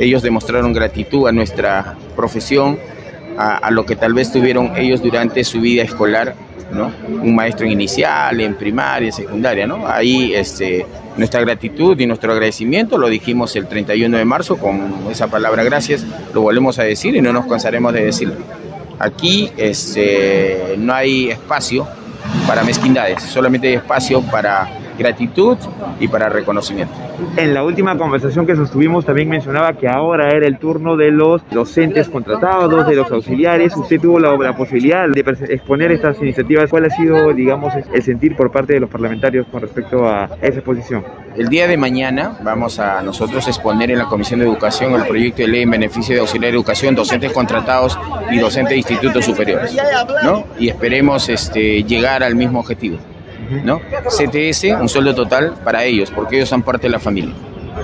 Ellos 0.00 0.22
demostraron 0.22 0.72
gratitud 0.72 1.28
a 1.28 1.32
nuestra 1.32 1.94
profesión, 2.16 2.78
a, 3.38 3.70
lo 3.70 3.86
que 3.86 3.96
tal 3.96 4.12
vez 4.12 4.32
tuvieron 4.32 4.76
ellos 4.76 5.02
durante 5.02 5.44
su 5.44 5.60
vida 5.60 5.82
escolar, 5.82 6.34
¿no? 6.70 6.92
Un 7.08 7.34
maestro 7.34 7.66
inicial, 7.66 8.40
en 8.40 8.54
primaria, 8.54 9.12
secundaria, 9.12 9.66
¿no? 9.66 9.86
Ahí 9.86 10.34
este, 10.34 10.86
nuestra 11.16 11.40
gratitud 11.40 11.98
y 11.98 12.06
nuestro 12.06 12.32
agradecimiento 12.32 12.98
lo 12.98 13.08
dijimos 13.08 13.54
el 13.56 13.66
31 13.66 14.16
de 14.16 14.24
marzo 14.24 14.56
con 14.56 14.80
esa 15.10 15.28
palabra 15.28 15.62
gracias, 15.64 16.04
lo 16.34 16.42
volvemos 16.42 16.78
a 16.78 16.82
decir 16.82 17.16
y 17.16 17.20
no 17.20 17.32
nos 17.32 17.46
cansaremos 17.46 17.92
de 17.92 18.04
decirlo. 18.04 18.36
Aquí 18.98 19.50
este, 19.56 20.74
no 20.78 20.94
hay 20.94 21.30
espacio 21.30 21.86
para 22.46 22.64
mezquindades, 22.64 23.22
solamente 23.22 23.68
hay 23.68 23.74
espacio 23.74 24.22
para 24.22 24.68
gratitud 24.98 25.56
y 26.00 26.08
para 26.08 26.28
reconocimiento. 26.28 26.94
En 27.36 27.54
la 27.54 27.64
última 27.64 27.96
conversación 27.96 28.46
que 28.46 28.56
sostuvimos 28.56 29.04
también 29.04 29.28
mencionaba 29.28 29.72
que 29.74 29.88
ahora 29.88 30.30
era 30.30 30.46
el 30.46 30.58
turno 30.58 30.96
de 30.96 31.10
los 31.10 31.42
docentes 31.50 32.08
contratados, 32.08 32.86
de 32.86 32.94
los 32.94 33.10
auxiliares. 33.10 33.76
Usted 33.76 34.00
tuvo 34.00 34.18
la, 34.18 34.36
la 34.36 34.56
posibilidad 34.56 35.08
de 35.08 35.20
exponer 35.48 35.92
estas 35.92 36.20
iniciativas. 36.20 36.70
¿Cuál 36.70 36.86
ha 36.86 36.90
sido, 36.90 37.32
digamos, 37.32 37.72
el 37.92 38.02
sentir 38.02 38.36
por 38.36 38.50
parte 38.50 38.74
de 38.74 38.80
los 38.80 38.90
parlamentarios 38.90 39.46
con 39.50 39.60
respecto 39.60 40.06
a 40.06 40.30
esa 40.40 40.58
exposición? 40.58 41.04
El 41.36 41.48
día 41.48 41.66
de 41.66 41.76
mañana 41.76 42.38
vamos 42.42 42.78
a 42.78 43.02
nosotros 43.02 43.46
exponer 43.46 43.90
en 43.90 43.98
la 43.98 44.06
Comisión 44.06 44.40
de 44.40 44.46
Educación 44.46 44.94
el 44.94 45.06
proyecto 45.06 45.42
de 45.42 45.48
ley 45.48 45.62
en 45.62 45.70
beneficio 45.70 46.14
de 46.14 46.20
auxiliar 46.20 46.50
de 46.50 46.56
educación, 46.56 46.94
docentes 46.94 47.32
contratados 47.32 47.98
y 48.30 48.38
docentes 48.38 48.70
de 48.70 48.76
institutos 48.76 49.24
superiores, 49.24 49.76
¿no? 50.24 50.44
Y 50.58 50.68
esperemos 50.68 51.28
este, 51.28 51.82
llegar 51.84 52.22
al 52.22 52.34
mismo 52.34 52.60
objetivo. 52.60 52.98
¿No? 53.64 53.80
CTS, 54.08 54.64
un 54.80 54.88
sueldo 54.88 55.14
total 55.14 55.54
para 55.64 55.84
ellos, 55.84 56.10
porque 56.10 56.36
ellos 56.36 56.48
son 56.48 56.62
parte 56.62 56.86
de 56.86 56.90
la 56.90 56.98
familia. 56.98 57.34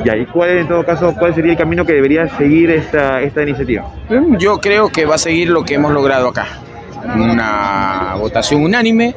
Ya, 0.04 0.16
¿y 0.16 0.26
cuál 0.26 0.50
en 0.58 0.68
todo 0.68 0.84
caso, 0.84 1.14
cuál 1.18 1.34
sería 1.34 1.52
el 1.52 1.58
camino 1.58 1.84
que 1.84 1.92
debería 1.92 2.28
seguir 2.36 2.70
esta, 2.70 3.20
esta 3.20 3.42
iniciativa? 3.42 3.86
Yo 4.38 4.58
creo 4.58 4.88
que 4.88 5.04
va 5.04 5.16
a 5.16 5.18
seguir 5.18 5.50
lo 5.50 5.64
que 5.64 5.74
hemos 5.74 5.92
logrado 5.92 6.28
acá. 6.28 6.46
Una 7.14 8.14
votación 8.18 8.62
unánime 8.62 9.14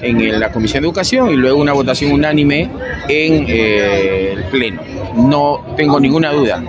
en 0.00 0.40
la 0.40 0.52
Comisión 0.52 0.82
de 0.82 0.88
Educación 0.88 1.30
y 1.30 1.36
luego 1.36 1.60
una 1.60 1.72
votación 1.72 2.12
unánime 2.12 2.70
en 3.08 3.46
eh, 3.48 4.32
el 4.32 4.44
Pleno. 4.44 4.82
No 5.14 5.64
tengo 5.76 5.98
ninguna 5.98 6.32
duda, 6.32 6.62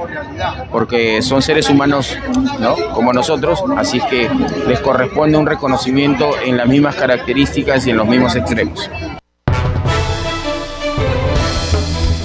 porque 0.72 1.22
son 1.22 1.42
seres 1.42 1.70
humanos 1.70 2.18
¿no? 2.60 2.76
como 2.94 3.12
nosotros, 3.12 3.64
así 3.76 4.00
que 4.10 4.30
les 4.68 4.80
corresponde 4.80 5.38
un 5.38 5.46
reconocimiento 5.46 6.32
en 6.46 6.58
las 6.58 6.68
mismas 6.68 6.96
características 6.96 7.86
y 7.88 7.92
en 7.92 7.98
los 7.98 8.08
mismos 8.08 8.36
extremos. 8.36 8.90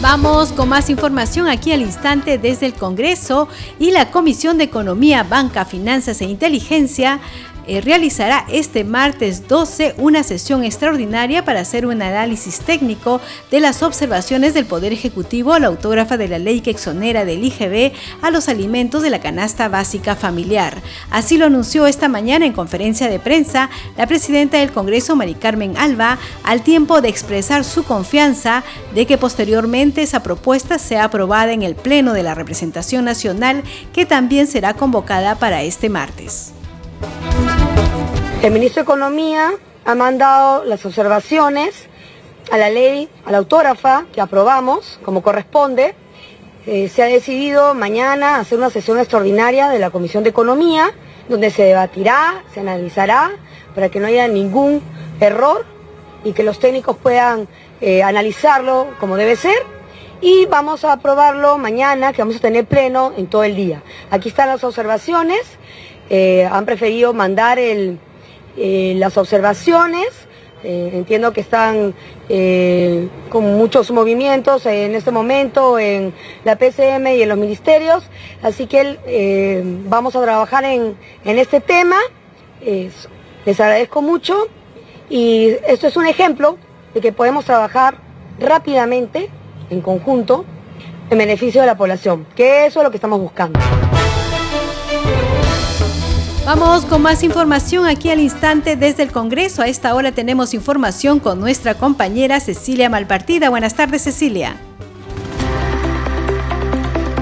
Vamos 0.02 0.52
con 0.52 0.68
más 0.68 0.90
información 0.90 1.48
aquí 1.48 1.72
al 1.72 1.80
instante 1.80 2.36
desde 2.36 2.66
el 2.66 2.74
Congreso 2.74 3.48
y 3.78 3.92
la 3.92 4.10
Comisión 4.10 4.58
de 4.58 4.64
Economía, 4.64 5.22
Banca, 5.22 5.64
Finanzas 5.64 6.20
e 6.20 6.24
Inteligencia 6.24 7.20
eh, 7.66 7.80
realizará 7.80 8.44
este 8.48 8.84
martes 8.84 9.48
12 9.48 9.94
una 9.98 10.22
sesión 10.22 10.64
extraordinaria 10.64 11.44
para 11.44 11.60
hacer 11.60 11.86
un 11.86 12.02
análisis 12.02 12.60
técnico 12.60 13.20
de 13.50 13.60
las 13.60 13.82
observaciones 13.82 14.54
del 14.54 14.66
Poder 14.66 14.92
Ejecutivo 14.92 15.52
a 15.52 15.60
la 15.60 15.68
autógrafa 15.68 16.16
de 16.16 16.28
la 16.28 16.38
ley 16.38 16.60
que 16.60 16.70
exonera 16.70 17.24
del 17.24 17.44
IGB 17.44 17.92
a 18.20 18.30
los 18.30 18.48
alimentos 18.48 19.02
de 19.02 19.10
la 19.10 19.20
canasta 19.20 19.68
básica 19.68 20.16
familiar. 20.16 20.82
Así 21.10 21.38
lo 21.38 21.46
anunció 21.46 21.86
esta 21.86 22.08
mañana 22.08 22.46
en 22.46 22.52
conferencia 22.52 23.08
de 23.08 23.18
prensa 23.18 23.70
la 23.96 24.06
presidenta 24.06 24.58
del 24.58 24.72
Congreso, 24.72 25.16
Mari 25.16 25.34
Carmen 25.34 25.76
Alba, 25.76 26.18
al 26.44 26.62
tiempo 26.62 27.00
de 27.00 27.08
expresar 27.08 27.64
su 27.64 27.84
confianza 27.84 28.64
de 28.94 29.06
que 29.06 29.18
posteriormente 29.18 30.02
esa 30.02 30.22
propuesta 30.22 30.78
sea 30.78 31.04
aprobada 31.04 31.52
en 31.52 31.62
el 31.62 31.74
Pleno 31.74 32.12
de 32.12 32.22
la 32.22 32.34
Representación 32.34 33.04
Nacional, 33.04 33.62
que 33.92 34.06
también 34.06 34.46
será 34.46 34.74
convocada 34.74 35.36
para 35.36 35.62
este 35.62 35.88
martes. 35.88 36.51
El 38.42 38.50
ministro 38.50 38.82
de 38.82 38.90
Economía 38.90 39.52
ha 39.84 39.94
mandado 39.94 40.64
las 40.64 40.84
observaciones 40.84 41.86
a 42.50 42.58
la 42.58 42.70
ley, 42.70 43.08
a 43.24 43.30
la 43.30 43.38
autógrafa 43.38 44.06
que 44.12 44.20
aprobamos, 44.20 44.98
como 45.04 45.22
corresponde. 45.22 45.94
Eh, 46.66 46.88
se 46.88 47.04
ha 47.04 47.06
decidido 47.06 47.72
mañana 47.74 48.40
hacer 48.40 48.58
una 48.58 48.70
sesión 48.70 48.98
extraordinaria 48.98 49.68
de 49.68 49.78
la 49.78 49.90
Comisión 49.90 50.24
de 50.24 50.30
Economía, 50.30 50.90
donde 51.28 51.50
se 51.50 51.62
debatirá, 51.62 52.42
se 52.52 52.58
analizará, 52.58 53.30
para 53.76 53.90
que 53.90 54.00
no 54.00 54.08
haya 54.08 54.26
ningún 54.26 54.82
error 55.20 55.64
y 56.24 56.32
que 56.32 56.42
los 56.42 56.58
técnicos 56.58 56.96
puedan 56.96 57.46
eh, 57.80 58.02
analizarlo 58.02 58.88
como 58.98 59.16
debe 59.16 59.36
ser. 59.36 59.54
Y 60.20 60.46
vamos 60.46 60.84
a 60.84 60.94
aprobarlo 60.94 61.58
mañana, 61.58 62.12
que 62.12 62.22
vamos 62.22 62.38
a 62.38 62.40
tener 62.40 62.64
pleno 62.64 63.12
en 63.16 63.28
todo 63.28 63.44
el 63.44 63.54
día. 63.54 63.84
Aquí 64.10 64.30
están 64.30 64.48
las 64.48 64.64
observaciones. 64.64 65.42
Eh, 66.10 66.44
han 66.50 66.64
preferido 66.64 67.14
mandar 67.14 67.60
el, 67.60 68.00
eh, 68.56 68.94
las 68.96 69.16
observaciones. 69.16 70.08
Eh, 70.64 70.90
entiendo 70.94 71.32
que 71.32 71.40
están 71.40 71.92
eh, 72.28 73.08
con 73.30 73.56
muchos 73.56 73.90
movimientos 73.90 74.64
en 74.66 74.94
este 74.94 75.10
momento 75.10 75.76
en 75.76 76.14
la 76.44 76.56
PCM 76.56 77.08
y 77.08 77.22
en 77.22 77.28
los 77.28 77.36
ministerios, 77.36 78.04
así 78.42 78.68
que 78.68 79.60
vamos 79.88 80.14
a 80.14 80.22
trabajar 80.22 80.62
en, 80.64 80.96
en 81.24 81.38
este 81.40 81.60
tema. 81.60 81.96
les 82.60 83.60
agradezco 83.60 84.02
mucho 84.02 84.46
y 85.10 85.48
esto 85.66 85.88
es 85.88 85.96
un 85.96 86.06
ejemplo 86.06 86.58
de 86.94 87.00
que 87.00 87.10
podemos 87.10 87.44
trabajar 87.44 87.96
rápidamente, 88.38 89.30
en 89.68 89.80
conjunto, 89.80 90.44
en 91.10 91.18
beneficio 91.18 91.60
de 91.60 91.66
la 91.66 91.76
población, 91.76 92.26
que 92.36 92.66
eso 92.66 92.80
es 92.80 92.84
lo 92.84 92.90
que 92.90 92.98
estamos 92.98 93.20
buscando. 93.20 93.58
Vamos 96.44 96.84
con 96.86 97.02
más 97.02 97.22
información 97.22 97.86
aquí 97.86 98.10
al 98.10 98.18
instante 98.18 98.74
desde 98.74 99.04
el 99.04 99.12
Congreso. 99.12 99.62
A 99.62 99.68
esta 99.68 99.94
hora 99.94 100.10
tenemos 100.10 100.54
información 100.54 101.20
con 101.20 101.38
nuestra 101.38 101.74
compañera 101.74 102.40
Cecilia 102.40 102.90
Malpartida. 102.90 103.48
Buenas 103.48 103.76
tardes, 103.76 104.02
Cecilia. 104.02 104.56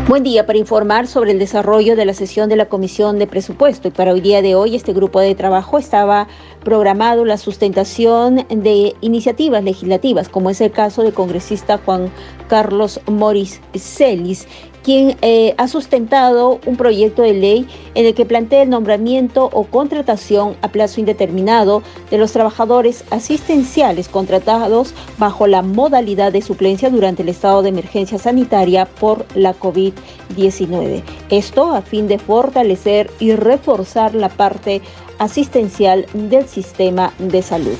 Buen 0.08 0.24
día 0.24 0.46
para 0.46 0.58
informar 0.58 1.06
sobre 1.06 1.32
el 1.32 1.38
desarrollo 1.38 1.96
de 1.96 2.04
la 2.06 2.14
sesión 2.14 2.48
de 2.48 2.56
la 2.56 2.70
Comisión 2.70 3.18
de 3.18 3.26
Presupuesto. 3.26 3.88
Y 3.88 3.90
para 3.90 4.12
hoy 4.12 4.22
día 4.22 4.40
de 4.40 4.54
hoy, 4.54 4.74
este 4.74 4.94
grupo 4.94 5.20
de 5.20 5.34
trabajo 5.34 5.78
estaba 5.78 6.26
programado 6.64 7.26
la 7.26 7.36
sustentación 7.36 8.46
de 8.48 8.96
iniciativas 9.02 9.62
legislativas, 9.62 10.30
como 10.30 10.48
es 10.48 10.62
el 10.62 10.72
caso 10.72 11.02
del 11.02 11.12
congresista 11.12 11.78
Juan 11.84 12.10
Carlos 12.48 13.00
Moris 13.06 13.60
Celis, 13.76 14.48
quien 14.82 15.16
eh, 15.22 15.54
ha 15.58 15.68
sustentado 15.68 16.60
un 16.66 16.76
proyecto 16.76 17.22
de 17.22 17.34
ley 17.34 17.66
en 17.94 18.06
el 18.06 18.14
que 18.14 18.24
plantea 18.24 18.62
el 18.62 18.70
nombramiento 18.70 19.50
o 19.52 19.64
contratación 19.64 20.56
a 20.62 20.68
plazo 20.68 21.00
indeterminado 21.00 21.82
de 22.10 22.18
los 22.18 22.32
trabajadores 22.32 23.04
asistenciales 23.10 24.08
contratados 24.08 24.94
bajo 25.18 25.46
la 25.46 25.62
modalidad 25.62 26.32
de 26.32 26.42
suplencia 26.42 26.90
durante 26.90 27.22
el 27.22 27.28
estado 27.28 27.62
de 27.62 27.70
emergencia 27.70 28.18
sanitaria 28.18 28.86
por 28.86 29.26
la 29.34 29.54
COVID-19. 29.54 31.02
Esto 31.30 31.72
a 31.72 31.82
fin 31.82 32.08
de 32.08 32.18
fortalecer 32.18 33.10
y 33.18 33.34
reforzar 33.34 34.14
la 34.14 34.28
parte 34.28 34.80
asistencial 35.18 36.06
del 36.14 36.48
sistema 36.48 37.12
de 37.18 37.42
salud. 37.42 37.76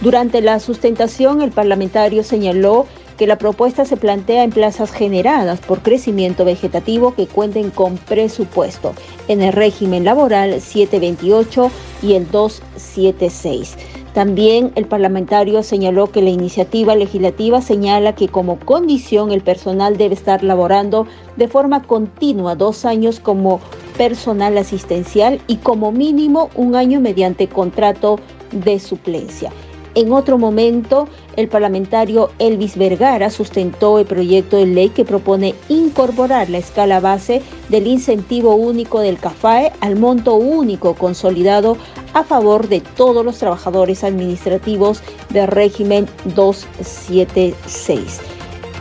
Durante 0.00 0.42
la 0.42 0.60
sustentación, 0.60 1.40
el 1.40 1.50
parlamentario 1.50 2.22
señaló 2.22 2.86
que 3.16 3.26
la 3.26 3.38
propuesta 3.38 3.84
se 3.84 3.96
plantea 3.96 4.44
en 4.44 4.50
plazas 4.50 4.92
generadas 4.92 5.60
por 5.60 5.80
crecimiento 5.80 6.44
vegetativo 6.44 7.14
que 7.14 7.26
cuenten 7.26 7.70
con 7.70 7.96
presupuesto 7.96 8.94
en 9.28 9.42
el 9.42 9.52
régimen 9.52 10.04
laboral 10.04 10.60
728 10.60 11.70
y 12.02 12.14
el 12.14 12.30
276. 12.30 13.76
También 14.16 14.72
el 14.76 14.86
parlamentario 14.86 15.62
señaló 15.62 16.10
que 16.10 16.22
la 16.22 16.30
iniciativa 16.30 16.96
legislativa 16.96 17.60
señala 17.60 18.14
que 18.14 18.28
como 18.28 18.58
condición 18.58 19.30
el 19.30 19.42
personal 19.42 19.98
debe 19.98 20.14
estar 20.14 20.42
laborando 20.42 21.06
de 21.36 21.48
forma 21.48 21.82
continua 21.82 22.54
dos 22.54 22.86
años 22.86 23.20
como 23.20 23.60
personal 23.98 24.56
asistencial 24.56 25.40
y 25.46 25.56
como 25.56 25.92
mínimo 25.92 26.48
un 26.54 26.76
año 26.76 26.98
mediante 27.00 27.46
contrato 27.46 28.18
de 28.52 28.78
suplencia. 28.78 29.52
En 29.96 30.12
otro 30.12 30.36
momento, 30.36 31.08
el 31.36 31.48
parlamentario 31.48 32.30
Elvis 32.38 32.76
Vergara 32.76 33.30
sustentó 33.30 33.98
el 33.98 34.04
proyecto 34.04 34.58
de 34.58 34.66
ley 34.66 34.90
que 34.90 35.06
propone 35.06 35.54
incorporar 35.70 36.50
la 36.50 36.58
escala 36.58 37.00
base 37.00 37.40
del 37.70 37.86
incentivo 37.86 38.56
único 38.56 39.00
del 39.00 39.18
CAFAE 39.18 39.72
al 39.80 39.96
monto 39.96 40.34
único 40.34 40.92
consolidado 40.92 41.78
a 42.12 42.24
favor 42.24 42.68
de 42.68 42.82
todos 42.82 43.24
los 43.24 43.38
trabajadores 43.38 44.04
administrativos 44.04 45.00
del 45.30 45.46
régimen 45.46 46.06
276. 46.34 48.20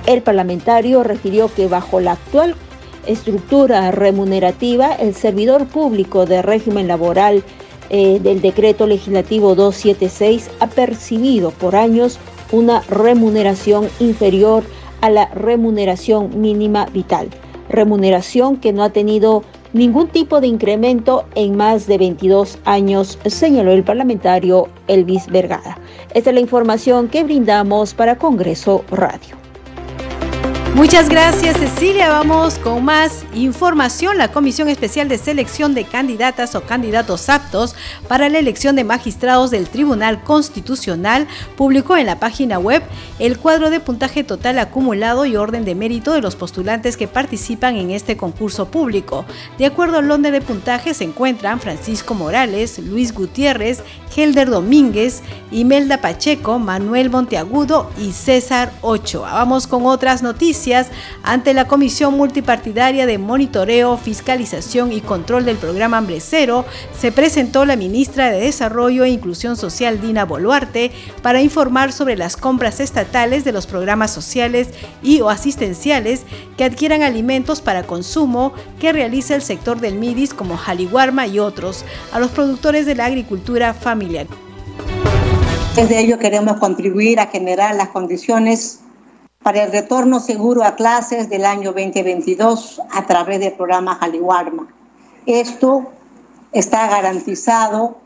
El 0.07 0.21
parlamentario 0.21 1.01
refirió 1.01 1.47
que 1.47 1.69
bajo 1.69 2.01
la 2.01 2.11
actual 2.11 2.55
estructura 3.07 3.89
remunerativa, 3.91 4.91
el 4.91 5.15
servidor 5.15 5.65
público 5.67 6.25
de 6.25 6.41
régimen 6.41 6.89
laboral 6.89 7.41
eh, 7.89 8.19
del 8.19 8.41
decreto 8.41 8.87
legislativo 8.87 9.55
276 9.55 10.49
ha 10.59 10.67
percibido 10.67 11.51
por 11.51 11.75
años 11.75 12.19
una 12.51 12.81
remuneración 12.81 13.87
inferior 13.99 14.63
a 15.01 15.09
la 15.09 15.27
remuneración 15.27 16.41
mínima 16.41 16.85
vital, 16.87 17.29
remuneración 17.69 18.57
que 18.57 18.73
no 18.73 18.83
ha 18.83 18.89
tenido 18.89 19.43
ningún 19.73 20.07
tipo 20.07 20.39
de 20.39 20.47
incremento 20.47 21.25
en 21.35 21.57
más 21.57 21.85
de 21.85 21.97
22 21.97 22.59
años, 22.65 23.19
señaló 23.25 23.71
el 23.71 23.83
parlamentario 23.83 24.69
Elvis 24.87 25.27
Vergara. 25.27 25.77
Esta 26.13 26.29
es 26.29 26.33
la 26.33 26.39
información 26.39 27.09
que 27.09 27.23
brindamos 27.23 27.93
para 27.93 28.17
Congreso 28.17 28.83
Radio. 28.89 29.44
Muchas 30.75 31.07
gracias 31.07 31.55
Cecilia. 31.55 32.09
Vamos 32.09 32.59
con 32.59 32.83
más 32.83 33.23
información. 33.33 34.17
La 34.17 34.33
Comisión 34.33 34.67
Especial 34.67 35.07
de 35.07 35.17
Selección 35.17 35.73
de 35.73 35.85
Candidatas 35.85 36.53
o 36.53 36.63
Candidatos 36.63 37.29
Aptos 37.29 37.75
para 38.09 38.27
la 38.27 38.39
elección 38.39 38.75
de 38.75 38.83
magistrados 38.83 39.51
del 39.51 39.69
Tribunal 39.69 40.21
Constitucional 40.21 41.29
publicó 41.55 41.95
en 41.95 42.07
la 42.07 42.19
página 42.19 42.59
web 42.59 42.83
el 43.19 43.39
cuadro 43.39 43.69
de 43.69 43.79
puntaje 43.79 44.25
total 44.25 44.59
acumulado 44.59 45.25
y 45.25 45.37
orden 45.37 45.63
de 45.63 45.75
mérito 45.75 46.11
de 46.11 46.19
los 46.19 46.35
postulantes 46.35 46.97
que 46.97 47.07
participan 47.07 47.77
en 47.77 47.91
este 47.91 48.17
concurso 48.17 48.65
público. 48.65 49.23
De 49.57 49.67
acuerdo 49.67 49.99
al 49.99 50.11
orden 50.11 50.33
de 50.33 50.41
puntaje 50.41 50.93
se 50.93 51.05
encuentran 51.05 51.61
Francisco 51.61 52.15
Morales, 52.15 52.79
Luis 52.79 53.13
Gutiérrez, 53.13 53.81
Helder 54.13 54.49
Domínguez, 54.49 55.23
Imelda 55.51 56.01
Pacheco, 56.01 56.59
Manuel 56.59 57.09
Monteagudo 57.09 57.89
y 57.97 58.11
César 58.11 58.73
Ochoa. 58.81 59.31
Vamos 59.31 59.67
con 59.67 59.85
otras 59.85 60.21
noticias. 60.21 60.64
Ante 61.21 61.53
la 61.53 61.67
Comisión 61.67 62.15
Multipartidaria 62.17 63.05
de 63.05 63.19
Monitoreo, 63.19 63.97
Fiscalización 63.97 64.91
y 64.91 65.01
Control 65.01 65.45
del 65.45 65.57
Programa 65.57 65.97
Hambre 65.97 66.19
Cero, 66.19 66.65
se 66.99 67.11
presentó 67.11 67.65
la 67.65 67.75
ministra 67.75 68.31
de 68.31 68.39
Desarrollo 68.39 69.03
e 69.03 69.09
Inclusión 69.09 69.57
Social, 69.57 70.01
Dina 70.01 70.25
Boluarte, 70.25 70.91
para 71.21 71.43
informar 71.43 71.91
sobre 71.91 72.17
las 72.17 72.35
compras 72.35 72.79
estatales 72.79 73.43
de 73.43 73.51
los 73.51 73.67
programas 73.67 74.11
sociales 74.11 74.69
y 75.03 75.21
o 75.21 75.29
asistenciales 75.29 76.23
que 76.57 76.63
adquieran 76.63 77.03
alimentos 77.03 77.61
para 77.61 77.83
consumo 77.83 78.51
que 78.79 78.91
realiza 78.91 79.35
el 79.35 79.43
sector 79.43 79.79
del 79.79 79.99
MIDIS 79.99 80.33
como 80.33 80.57
Jaliguarma 80.57 81.27
y 81.27 81.37
otros, 81.37 81.85
a 82.11 82.19
los 82.19 82.31
productores 82.31 82.87
de 82.87 82.95
la 82.95 83.05
agricultura 83.05 83.75
familiar. 83.75 84.25
Desde 85.75 85.99
ello 85.99 86.17
queremos 86.17 86.57
contribuir 86.57 87.19
a 87.19 87.27
generar 87.27 87.75
las 87.75 87.89
condiciones 87.89 88.79
para 89.45 89.63
el 89.63 89.71
retorno 89.71 90.19
seguro 90.19 90.63
a 90.63 90.73
clases 90.73 91.29
del 91.29 91.45
año 91.45 91.71
2022 91.71 92.81
a 92.89 93.05
través 93.05 93.39
del 93.39 93.53
programa 93.53 93.93
Jaliwarma. 93.93 94.73
Esto 95.27 95.85
está 96.51 96.87
garantizado 96.87 97.99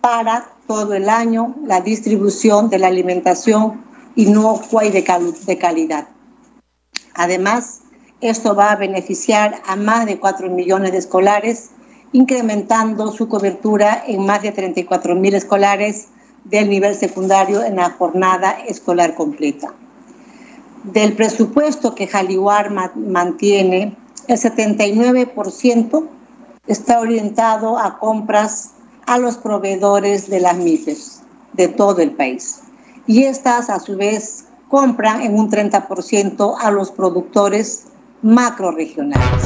para 0.00 0.48
todo 0.66 0.94
el 0.94 1.08
año 1.08 1.54
la 1.64 1.82
distribución 1.82 2.68
de 2.68 2.80
la 2.80 2.88
alimentación 2.88 3.84
inocua 4.16 4.84
y 4.84 4.90
de, 4.90 5.04
de 5.46 5.56
calidad. 5.56 6.08
Además, 7.14 7.82
esto 8.20 8.56
va 8.56 8.72
a 8.72 8.76
beneficiar 8.76 9.62
a 9.64 9.76
más 9.76 10.06
de 10.06 10.18
4 10.18 10.50
millones 10.50 10.90
de 10.90 10.98
escolares 10.98 11.70
incrementando 12.10 13.12
su 13.12 13.28
cobertura 13.28 14.02
en 14.04 14.26
más 14.26 14.42
de 14.42 14.50
34 14.50 15.14
mil 15.14 15.34
escolares 15.34 16.08
del 16.42 16.68
nivel 16.68 16.96
secundario 16.96 17.62
en 17.62 17.76
la 17.76 17.90
jornada 17.90 18.58
escolar 18.66 19.14
completa. 19.14 19.72
Del 20.84 21.14
presupuesto 21.14 21.94
que 21.94 22.08
Jaliwar 22.08 22.70
mantiene, 22.96 23.96
el 24.26 24.38
79% 24.38 26.08
está 26.66 27.00
orientado 27.00 27.78
a 27.78 27.98
compras 27.98 28.72
a 29.06 29.18
los 29.18 29.36
proveedores 29.36 30.28
de 30.28 30.40
las 30.40 30.56
MIPES 30.56 31.22
de 31.52 31.68
todo 31.68 32.00
el 32.00 32.12
país. 32.12 32.62
Y 33.06 33.24
estas, 33.24 33.70
a 33.70 33.78
su 33.78 33.96
vez, 33.96 34.46
compran 34.68 35.22
en 35.22 35.38
un 35.38 35.50
30% 35.50 36.56
a 36.58 36.70
los 36.70 36.90
productores 36.90 37.84
macroregionales. 38.22 39.44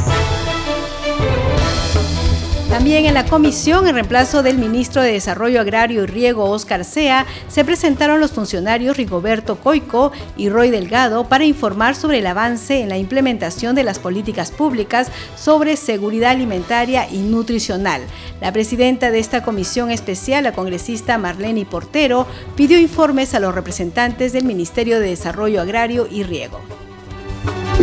También 2.76 3.06
en 3.06 3.14
la 3.14 3.24
comisión, 3.24 3.88
en 3.88 3.94
reemplazo 3.94 4.42
del 4.42 4.58
ministro 4.58 5.00
de 5.00 5.12
Desarrollo 5.12 5.62
Agrario 5.62 6.02
y 6.02 6.06
Riego, 6.06 6.44
Oscar 6.44 6.84
Sea, 6.84 7.24
se 7.48 7.64
presentaron 7.64 8.20
los 8.20 8.32
funcionarios 8.32 8.98
Rigoberto 8.98 9.56
Coico 9.56 10.12
y 10.36 10.50
Roy 10.50 10.68
Delgado 10.68 11.26
para 11.26 11.46
informar 11.46 11.94
sobre 11.94 12.18
el 12.18 12.26
avance 12.26 12.82
en 12.82 12.90
la 12.90 12.98
implementación 12.98 13.74
de 13.74 13.82
las 13.82 13.98
políticas 13.98 14.50
públicas 14.50 15.10
sobre 15.36 15.76
seguridad 15.76 16.32
alimentaria 16.32 17.08
y 17.10 17.20
nutricional. 17.20 18.02
La 18.42 18.52
presidenta 18.52 19.10
de 19.10 19.20
esta 19.20 19.42
comisión 19.42 19.90
especial, 19.90 20.44
la 20.44 20.52
congresista 20.52 21.16
Marlene 21.16 21.64
Portero, 21.64 22.26
pidió 22.56 22.78
informes 22.78 23.34
a 23.34 23.40
los 23.40 23.54
representantes 23.54 24.34
del 24.34 24.44
Ministerio 24.44 25.00
de 25.00 25.08
Desarrollo 25.08 25.62
Agrario 25.62 26.06
y 26.10 26.24
Riego. 26.24 26.60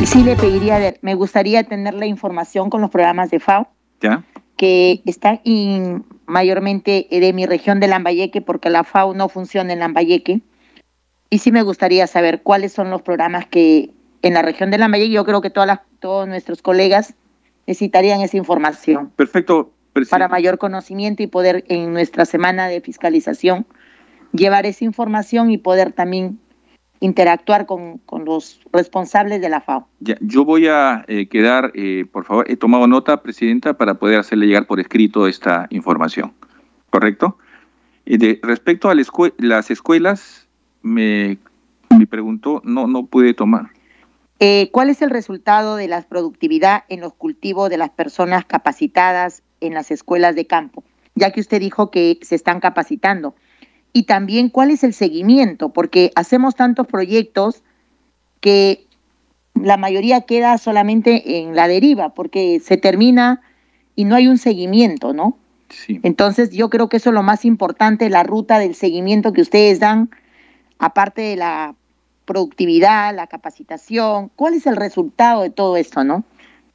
Sí, 0.05 0.21
le 0.21 0.35
pediría, 0.35 0.93
me 1.01 1.15
gustaría 1.15 1.63
tener 1.63 1.95
la 1.95 2.05
información 2.05 2.69
con 2.69 2.81
los 2.81 2.91
programas 2.91 3.31
de 3.31 3.39
FAO. 3.39 3.67
¿Ya? 3.99 4.23
Que 4.63 5.01
están 5.05 5.41
mayormente 6.25 7.05
de 7.11 7.33
mi 7.33 7.45
región 7.45 7.81
de 7.81 7.89
Lambayeque, 7.89 8.39
porque 8.39 8.69
la 8.69 8.85
FAO 8.85 9.13
no 9.13 9.27
funciona 9.27 9.73
en 9.73 9.79
Lambayeque. 9.79 10.39
Y 11.29 11.39
sí 11.39 11.51
me 11.51 11.63
gustaría 11.63 12.07
saber 12.07 12.43
cuáles 12.43 12.71
son 12.71 12.89
los 12.89 13.01
programas 13.01 13.45
que 13.45 13.89
en 14.21 14.33
la 14.33 14.41
región 14.41 14.71
de 14.71 14.77
Lambayeque, 14.77 15.11
yo 15.11 15.25
creo 15.25 15.41
que 15.41 15.49
todas 15.49 15.81
todos 15.99 16.29
nuestros 16.29 16.61
colegas 16.61 17.13
necesitarían 17.67 18.21
esa 18.21 18.37
información. 18.37 19.11
Perfecto. 19.17 19.73
Para 20.09 20.29
mayor 20.29 20.57
conocimiento 20.57 21.21
y 21.23 21.27
poder 21.27 21.65
en 21.67 21.91
nuestra 21.91 22.23
semana 22.23 22.69
de 22.69 22.79
fiscalización 22.79 23.65
llevar 24.31 24.65
esa 24.65 24.85
información 24.85 25.51
y 25.51 25.57
poder 25.57 25.91
también 25.91 26.39
interactuar 27.03 27.65
con, 27.65 27.99
los 28.25 28.61
responsables 28.71 29.41
de 29.41 29.49
la 29.49 29.59
FAO. 29.59 29.89
yo 30.21 30.45
voy 30.45 30.67
a 30.67 31.03
eh, 31.09 31.27
quedar, 31.27 31.73
eh, 31.75 32.05
por 32.09 32.23
favor, 32.23 32.49
he 32.49 32.55
tomado 32.55 32.87
nota, 32.87 33.21
Presidenta, 33.21 33.73
para 33.73 33.95
poder 33.95 34.19
hacerle 34.19 34.47
llegar 34.47 34.67
por 34.67 34.79
escrito 34.79 35.27
esta 35.27 35.67
información. 35.69 36.31
¿Correcto? 36.89 37.37
De, 38.05 38.39
respecto 38.41 38.89
a 38.89 38.95
las 38.95 39.69
escuelas, 39.69 40.47
me, 40.81 41.37
me, 41.89 42.07
preguntó, 42.07 42.61
no, 42.63 42.87
no 42.87 43.05
pude 43.05 43.33
tomar. 43.33 43.71
Eh, 44.39 44.69
¿Cuál 44.71 44.89
es 44.89 45.01
el 45.01 45.09
resultado 45.09 45.75
de 45.75 45.89
la 45.89 46.01
productividad 46.03 46.85
en 46.87 47.01
los 47.01 47.13
cultivos 47.13 47.69
de 47.69 47.77
las 47.77 47.89
personas 47.89 48.45
capacitadas 48.45 49.43
en 49.59 49.73
las 49.73 49.91
escuelas 49.91 50.35
de 50.35 50.47
campo? 50.47 50.85
Ya 51.15 51.31
que 51.31 51.41
usted 51.41 51.59
dijo 51.59 51.91
que 51.91 52.17
se 52.21 52.35
están 52.35 52.61
capacitando 52.61 53.35
y 53.93 54.03
también 54.03 54.49
cuál 54.49 54.71
es 54.71 54.83
el 54.83 54.93
seguimiento, 54.93 55.69
porque 55.69 56.11
hacemos 56.15 56.55
tantos 56.55 56.87
proyectos 56.87 57.63
que 58.41 58.87
la 59.53 59.77
mayoría 59.77 60.21
queda 60.21 60.57
solamente 60.57 61.39
en 61.39 61.55
la 61.55 61.67
deriva, 61.67 62.09
porque 62.09 62.59
se 62.59 62.75
termina 62.77 63.41
y 63.95 64.05
no 64.05 64.15
hay 64.15 64.27
un 64.27 64.39
seguimiento, 64.39 65.13
¿no? 65.13 65.37
Sí. 65.69 65.99
Entonces 66.03 66.49
yo 66.51 66.69
creo 66.69 66.89
que 66.89 66.97
eso 66.97 67.11
es 67.11 67.13
lo 67.13 67.23
más 67.23 67.45
importante, 67.45 68.09
la 68.09 68.23
ruta 68.23 68.57
del 68.57 68.73
seguimiento 68.73 69.31
que 69.31 69.41
ustedes 69.41 69.79
dan, 69.79 70.09
aparte 70.79 71.21
de 71.21 71.35
la 71.35 71.75
productividad, 72.25 73.15
la 73.15 73.27
capacitación, 73.27 74.31
¿cuál 74.35 74.55
es 74.55 74.65
el 74.65 74.75
resultado 74.75 75.43
de 75.43 75.51
todo 75.51 75.77
esto, 75.77 76.03
no? 76.03 76.23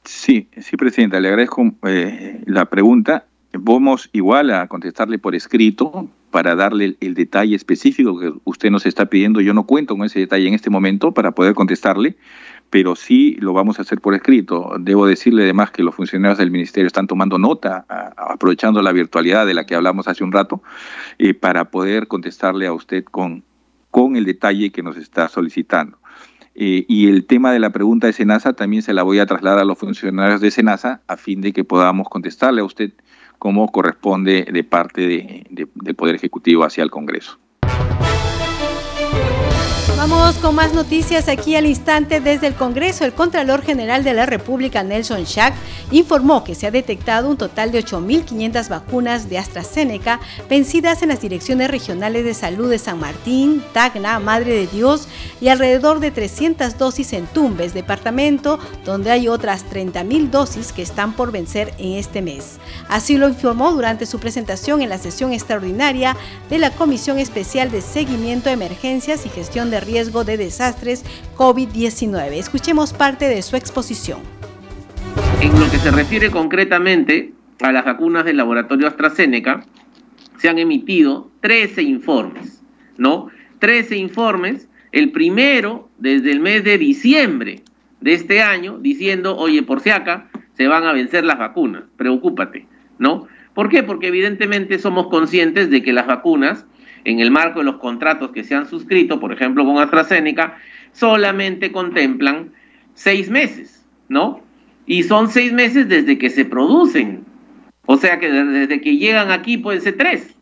Sí, 0.05 0.47
sí, 0.57 0.77
Presidenta, 0.77 1.19
le 1.19 1.27
agradezco 1.27 1.63
eh, 1.85 2.41
la 2.45 2.65
pregunta. 2.65 3.25
Vamos 3.51 4.09
igual 4.13 4.51
a 4.51 4.67
contestarle 4.67 5.19
por 5.19 5.35
escrito 5.35 6.07
para 6.31 6.55
darle 6.55 6.97
el, 6.99 7.13
detalle 7.13 7.55
específico 7.55 8.19
que 8.19 8.33
usted 8.43 8.69
nos 8.71 8.85
está 8.85 9.07
pidiendo. 9.07 9.41
Yo 9.41 9.53
no 9.53 9.65
cuento 9.65 9.95
con 9.95 10.05
ese 10.05 10.19
detalle 10.19 10.47
en 10.47 10.53
este 10.53 10.69
momento 10.69 11.13
para 11.13 11.31
poder 11.31 11.53
contestarle, 11.53 12.17
pero 12.69 12.95
sí 12.95 13.35
lo 13.39 13.53
vamos 13.53 13.79
a 13.79 13.81
hacer 13.81 13.99
por 13.99 14.13
escrito. 14.13 14.75
Debo 14.79 15.05
decirle 15.05 15.43
además 15.43 15.71
que 15.71 15.83
los 15.83 15.95
funcionarios 15.95 16.37
del 16.37 16.51
ministerio 16.51 16.87
están 16.87 17.07
tomando 17.07 17.37
nota, 17.37 17.85
aprovechando 18.17 18.81
la 18.81 18.91
virtualidad 18.91 19.45
de 19.45 19.53
la 19.53 19.65
que 19.65 19.75
hablamos 19.75 20.07
hace 20.07 20.23
un 20.23 20.31
rato, 20.31 20.61
eh, 21.17 21.33
para 21.33 21.71
poder 21.71 22.07
contestarle 22.07 22.67
a 22.67 22.73
usted 22.73 23.03
con, 23.03 23.43
con 23.91 24.15
el 24.15 24.25
detalle 24.25 24.71
que 24.71 24.83
nos 24.83 24.97
está 24.97 25.29
solicitando. 25.29 25.97
Eh, 26.61 26.85
y 26.87 27.07
el 27.07 27.25
tema 27.25 27.53
de 27.53 27.59
la 27.59 27.69
pregunta 27.69 28.07
de 28.07 28.13
Senasa 28.13 28.51
también 28.51 28.81
se 28.81 28.93
la 28.93 29.03
voy 29.03 29.19
a 29.19 29.25
trasladar 29.25 29.59
a 29.59 29.63
los 29.65 29.77
funcionarios 29.77 30.41
de 30.41 30.51
Senasa 30.51 31.01
a 31.07 31.15
fin 31.15 31.39
de 31.39 31.53
que 31.53 31.63
podamos 31.63 32.09
contestarle 32.09 32.59
a 32.59 32.65
usted 32.65 32.91
como 33.39 33.71
corresponde 33.71 34.45
de 34.51 34.63
parte 34.63 35.07
del 35.49 35.95
Poder 35.95 36.15
Ejecutivo 36.15 36.65
hacia 36.65 36.83
el 36.83 36.91
Congreso. 36.91 37.39
Vamos 39.99 40.35
con 40.37 40.55
más 40.55 40.73
noticias 40.73 41.27
aquí 41.27 41.57
al 41.57 41.65
instante 41.65 42.21
desde 42.21 42.47
el 42.47 42.55
Congreso. 42.55 43.03
El 43.03 43.11
Contralor 43.11 43.63
General 43.63 44.01
de 44.01 44.13
la 44.13 44.25
República, 44.25 44.81
Nelson 44.81 45.25
Schack, 45.25 45.53
informó 45.91 46.45
que 46.45 46.55
se 46.55 46.65
ha 46.65 46.71
detectado 46.71 47.29
un 47.29 47.35
total 47.35 47.73
de 47.73 47.83
8.500 47.83 48.69
vacunas 48.69 49.29
de 49.29 49.37
AstraZeneca 49.37 50.21
vencidas 50.49 51.01
en 51.01 51.09
las 51.09 51.19
direcciones 51.19 51.69
regionales 51.69 52.23
de 52.23 52.33
salud 52.33 52.69
de 52.69 52.79
San 52.79 52.97
Martín, 52.97 53.61
Tacna, 53.73 54.19
Madre 54.19 54.53
de 54.53 54.67
Dios 54.67 55.09
y 55.41 55.49
alrededor 55.49 55.99
de 55.99 56.11
300 56.11 56.77
dosis 56.77 57.11
en 57.11 57.27
Tumbes, 57.27 57.73
departamento 57.73 58.57
donde 58.85 59.11
hay 59.11 59.27
otras 59.27 59.65
30.000 59.69 60.29
dosis 60.29 60.71
que 60.71 60.81
están 60.81 61.11
por 61.11 61.33
vencer 61.33 61.73
en 61.77 61.97
este 61.97 62.21
mes. 62.21 62.59
Así 62.87 63.17
lo 63.17 63.27
informó 63.27 63.73
durante 63.73 64.05
su 64.05 64.17
presentación 64.17 64.81
en 64.81 64.87
la 64.87 64.97
sesión 64.97 65.33
extraordinaria 65.33 66.15
de 66.49 66.57
la 66.57 66.71
Comisión 66.71 67.19
Especial 67.19 67.69
de 67.69 67.81
Seguimiento 67.81 68.47
de 68.47 68.53
Emergencias 68.53 69.25
y 69.25 69.29
Gestión 69.29 69.69
de 69.69 69.88
riesgo 69.89 70.23
de 70.23 70.37
desastres 70.37 71.03
COVID-19. 71.35 72.33
Escuchemos 72.33 72.93
parte 72.93 73.27
de 73.27 73.41
su 73.41 73.55
exposición. 73.55 74.19
En 75.41 75.59
lo 75.59 75.69
que 75.71 75.77
se 75.77 75.89
refiere 75.89 76.29
concretamente 76.29 77.33
a 77.61 77.71
las 77.71 77.85
vacunas 77.85 78.23
del 78.23 78.37
laboratorio 78.37 78.87
AstraZeneca, 78.87 79.65
se 80.37 80.47
han 80.47 80.59
emitido 80.59 81.31
13 81.41 81.81
informes, 81.81 82.61
¿no? 82.97 83.29
13 83.59 83.97
informes, 83.97 84.69
el 84.91 85.11
primero 85.11 85.89
desde 85.97 86.31
el 86.31 86.39
mes 86.39 86.63
de 86.63 86.77
diciembre 86.77 87.63
de 87.99 88.13
este 88.13 88.41
año, 88.41 88.77
diciendo, 88.77 89.35
oye, 89.37 89.63
por 89.63 89.81
si 89.81 89.89
acá, 89.89 90.29
se 90.55 90.67
van 90.67 90.83
a 90.83 90.93
vencer 90.93 91.25
las 91.25 91.39
vacunas, 91.39 91.83
preocúpate, 91.97 92.67
¿no? 92.99 93.27
¿Por 93.55 93.69
qué? 93.69 93.81
Porque 93.83 94.07
evidentemente 94.07 94.77
somos 94.77 95.07
conscientes 95.07 95.69
de 95.69 95.81
que 95.81 95.93
las 95.93 96.05
vacunas 96.05 96.65
en 97.03 97.19
el 97.19 97.31
marco 97.31 97.59
de 97.59 97.65
los 97.65 97.77
contratos 97.77 98.31
que 98.31 98.43
se 98.43 98.55
han 98.55 98.67
suscrito, 98.67 99.19
por 99.19 99.31
ejemplo 99.31 99.65
con 99.65 99.77
AstraZeneca, 99.77 100.57
solamente 100.91 101.71
contemplan 101.71 102.51
seis 102.93 103.29
meses, 103.29 103.85
¿no? 104.07 104.41
Y 104.85 105.03
son 105.03 105.29
seis 105.29 105.53
meses 105.53 105.87
desde 105.87 106.17
que 106.17 106.29
se 106.29 106.45
producen. 106.45 107.25
O 107.85 107.97
sea 107.97 108.19
que 108.19 108.31
desde 108.31 108.81
que 108.81 108.97
llegan 108.97 109.31
aquí 109.31 109.57
pueden 109.57 109.81
ser 109.81 109.97
tres. 109.97 110.35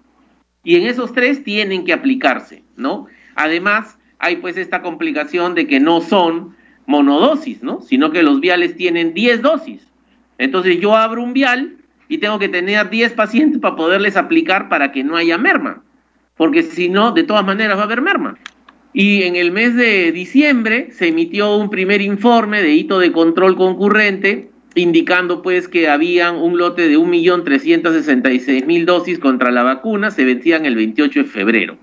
Y 0.63 0.75
en 0.75 0.83
esos 0.83 1.13
tres 1.13 1.43
tienen 1.43 1.85
que 1.85 1.93
aplicarse, 1.93 2.63
¿no? 2.75 3.07
Además, 3.35 3.97
hay 4.19 4.37
pues 4.37 4.57
esta 4.57 4.81
complicación 4.81 5.55
de 5.55 5.67
que 5.67 5.79
no 5.79 6.01
son 6.01 6.55
monodosis, 6.85 7.61
¿no? 7.61 7.81
Sino 7.81 8.11
que 8.11 8.23
los 8.23 8.39
viales 8.39 8.75
tienen 8.75 9.13
10 9.13 9.41
dosis. 9.41 9.87
Entonces 10.37 10.79
yo 10.79 10.95
abro 10.95 11.23
un 11.23 11.33
vial 11.33 11.77
y 12.07 12.17
tengo 12.17 12.39
que 12.39 12.49
tener 12.49 12.89
10 12.89 13.13
pacientes 13.13 13.61
para 13.61 13.75
poderles 13.75 14.15
aplicar 14.17 14.69
para 14.69 14.91
que 14.91 15.03
no 15.03 15.15
haya 15.17 15.37
merma 15.37 15.83
porque 16.37 16.63
si 16.63 16.89
no, 16.89 17.11
de 17.11 17.23
todas 17.23 17.45
maneras 17.45 17.77
va 17.77 17.81
a 17.81 17.85
haber 17.85 18.01
merma. 18.01 18.37
Y 18.93 19.23
en 19.23 19.35
el 19.35 19.51
mes 19.51 19.75
de 19.75 20.11
diciembre 20.11 20.89
se 20.91 21.09
emitió 21.09 21.55
un 21.55 21.69
primer 21.69 22.01
informe 22.01 22.61
de 22.61 22.73
hito 22.73 22.99
de 22.99 23.11
control 23.11 23.55
concurrente, 23.55 24.49
indicando 24.75 25.41
pues 25.41 25.67
que 25.67 25.89
habían 25.89 26.35
un 26.37 26.57
lote 26.57 26.87
de 26.87 26.97
1.366.000 26.97 28.85
dosis 28.85 29.19
contra 29.19 29.51
la 29.51 29.63
vacuna, 29.63 30.11
se 30.11 30.25
vencían 30.25 30.65
el 30.65 30.75
28 30.75 31.23
de 31.23 31.25
febrero. 31.25 31.77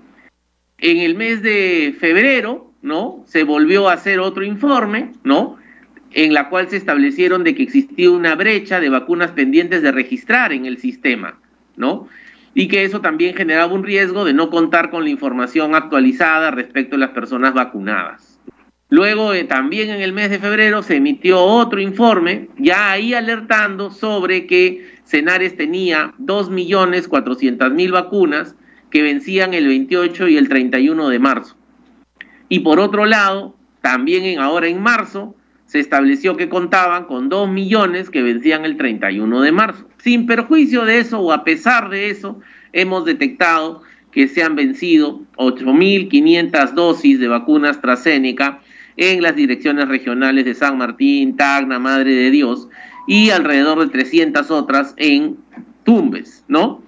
En 0.77 0.97
el 0.97 1.15
mes 1.15 1.41
de 1.41 1.95
febrero, 1.99 2.73
¿no? 2.81 3.23
Se 3.27 3.43
volvió 3.43 3.89
a 3.89 3.93
hacer 3.93 4.19
otro 4.19 4.43
informe, 4.43 5.11
¿no? 5.23 5.57
En 6.11 6.33
la 6.33 6.49
cual 6.49 6.69
se 6.69 6.77
establecieron 6.77 7.43
de 7.43 7.55
que 7.55 7.63
existía 7.63 8.11
una 8.11 8.35
brecha 8.35 8.79
de 8.79 8.89
vacunas 8.89 9.31
pendientes 9.31 9.81
de 9.81 9.91
registrar 9.91 10.53
en 10.53 10.65
el 10.65 10.77
sistema, 10.77 11.39
¿no? 11.75 12.07
Y 12.55 12.69
que 12.69 12.85
eso 12.85 13.01
también 13.01 13.35
generaba 13.35 13.71
un 13.71 13.83
riesgo 13.83 14.23
de 14.25 14.33
no 14.33 14.49
contar 14.49 14.89
con 14.89 15.03
la 15.03 15.09
información 15.09 15.75
actualizada 15.75 16.49
respecto 16.51 16.95
a 16.95 16.99
las 16.99 17.09
personas 17.09 17.53
vacunadas. 17.53 18.39
Luego, 18.89 19.33
eh, 19.33 19.43
también 19.43 19.89
en 19.89 20.01
el 20.01 20.13
mes 20.13 20.29
de 20.29 20.39
febrero, 20.39 20.81
se 20.81 20.95
emitió 20.95 21.41
otro 21.41 21.81
informe, 21.81 22.47
ya 22.57 22.91
ahí 22.91 23.13
alertando 23.13 23.91
sobre 23.91 24.47
que 24.47 24.89
Cenares 25.03 25.57
tenía 25.57 26.13
2.400.000 26.19 27.91
vacunas 27.91 28.55
que 28.89 29.01
vencían 29.01 29.53
el 29.53 29.67
28 29.67 30.29
y 30.29 30.37
el 30.37 30.47
31 30.47 31.09
de 31.09 31.19
marzo. 31.19 31.57
Y 32.47 32.59
por 32.59 32.79
otro 32.79 33.05
lado, 33.05 33.57
también 33.81 34.23
en, 34.23 34.39
ahora 34.39 34.67
en 34.67 34.81
marzo, 34.81 35.35
se 35.65 35.79
estableció 35.79 36.37
que 36.37 36.49
contaban 36.49 37.05
con 37.05 37.29
2 37.29 37.49
millones 37.49 38.09
que 38.09 38.21
vencían 38.21 38.65
el 38.65 38.77
31 38.77 39.41
de 39.41 39.51
marzo. 39.51 39.87
Sin 39.97 40.25
perjuicio 40.25 40.85
de 40.85 40.99
eso 40.99 41.19
o 41.19 41.31
a 41.31 41.43
pesar 41.43 41.89
de 41.89 42.09
eso, 42.09 42.39
hemos 42.73 43.05
detectado 43.05 43.81
que 44.11 44.27
se 44.27 44.43
han 44.43 44.55
vencido 44.55 45.21
8.500 45.37 46.71
dosis 46.71 47.19
de 47.19 47.27
vacuna 47.27 47.71
AstraZeneca 47.71 48.61
en 48.97 49.21
las 49.21 49.35
direcciones 49.35 49.87
regionales 49.89 50.45
de 50.45 50.55
San 50.55 50.77
Martín, 50.77 51.35
Tacna, 51.35 51.79
Madre 51.79 52.13
de 52.13 52.31
Dios 52.31 52.69
y 53.07 53.31
alrededor 53.31 53.79
de 53.79 53.87
300 53.87 54.49
otras 54.51 54.93
en 54.97 55.37
Tumbes, 55.83 56.45
¿no? 56.47 56.81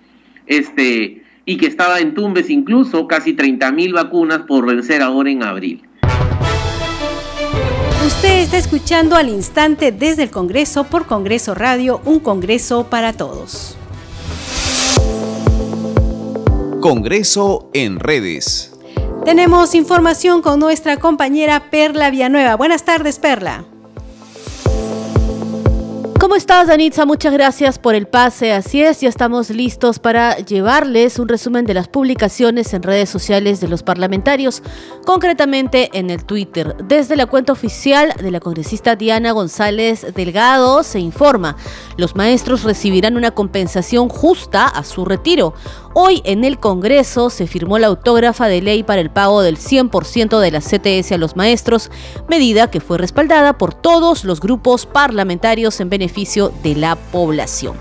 Este, 0.46 1.24
y 1.46 1.58
que 1.58 1.68
estaba 1.68 2.00
en 2.00 2.14
Tumbes 2.14 2.50
incluso 2.50 3.08
casi 3.08 3.36
30.000 3.36 3.94
vacunas 3.94 4.40
por 4.40 4.66
vencer 4.66 5.02
ahora 5.02 5.30
en 5.30 5.44
abril. 5.44 5.87
Usted 8.08 8.40
está 8.40 8.58
escuchando 8.58 9.18
al 9.18 9.28
instante 9.28 9.92
desde 9.92 10.24
el 10.24 10.32
Congreso 10.32 10.86
por 10.86 11.08
Congreso 11.08 11.54
Radio, 11.54 12.00
un 12.06 12.22
Congreso 12.22 12.86
para 12.86 13.12
todos. 13.12 13.76
Congreso 16.80 17.70
en 17.74 18.00
redes. 18.00 18.74
Tenemos 19.26 19.76
información 19.76 20.42
con 20.42 20.58
nuestra 20.62 20.96
compañera 20.96 21.70
Perla 21.70 22.10
Villanueva. 22.10 22.56
Buenas 22.56 22.86
tardes, 22.86 23.20
Perla. 23.20 23.66
¿Cómo 26.28 26.36
estás, 26.36 26.68
Danitza? 26.68 27.06
Muchas 27.06 27.32
gracias 27.32 27.80
por 27.80 27.96
el 27.96 28.06
pase. 28.06 28.52
Así 28.52 28.84
es, 28.84 29.00
ya 29.00 29.08
estamos 29.08 29.50
listos 29.50 29.98
para 29.98 30.36
llevarles 30.40 31.20
un 31.20 31.30
resumen 31.30 31.66
de 31.66 31.74
las 31.74 31.88
publicaciones 31.88 32.74
en 32.74 32.84
redes 32.84 33.10
sociales 33.10 33.62
de 33.62 33.70
los 33.70 33.82
parlamentarios, 33.82 34.62
concretamente 35.06 35.90
en 35.94 36.10
el 36.10 36.26
Twitter. 36.26 36.76
Desde 36.84 37.16
la 37.16 37.28
cuenta 37.28 37.54
oficial 37.54 38.14
de 38.22 38.30
la 38.30 38.42
congresista 38.42 38.98
Diana 38.98 39.32
González 39.32 40.06
Delgado 40.14 40.84
se 40.84 41.00
informa, 41.00 41.56
los 41.96 42.18
maestros 42.18 42.64
recibirán 42.64 43.16
una 43.16 43.32
compensación 43.32 44.10
justa 44.10 44.66
a 44.66 44.84
su 44.84 45.06
retiro. 45.06 45.54
Hoy 45.94 46.22
en 46.26 46.44
el 46.44 46.60
Congreso 46.60 47.30
se 47.30 47.48
firmó 47.48 47.80
la 47.80 47.88
autógrafa 47.88 48.48
de 48.48 48.62
ley 48.62 48.84
para 48.84 49.00
el 49.02 49.10
pago 49.10 49.42
del 49.42 49.58
100% 49.58 50.40
de 50.40 50.52
la 50.52 50.60
CTS 50.60 51.14
a 51.14 51.18
los 51.18 51.38
maestros, 51.38 51.90
medida 52.28 52.70
que 52.70 52.82
fue 52.82 52.98
respaldada 52.98 53.58
por 53.58 53.74
todos 53.74 54.26
los 54.26 54.42
grupos 54.42 54.86
parlamentarios 54.86 55.80
en 55.80 55.90
beneficio 55.90 56.17
de 56.64 56.76
la 56.76 56.96
población. 56.96 57.76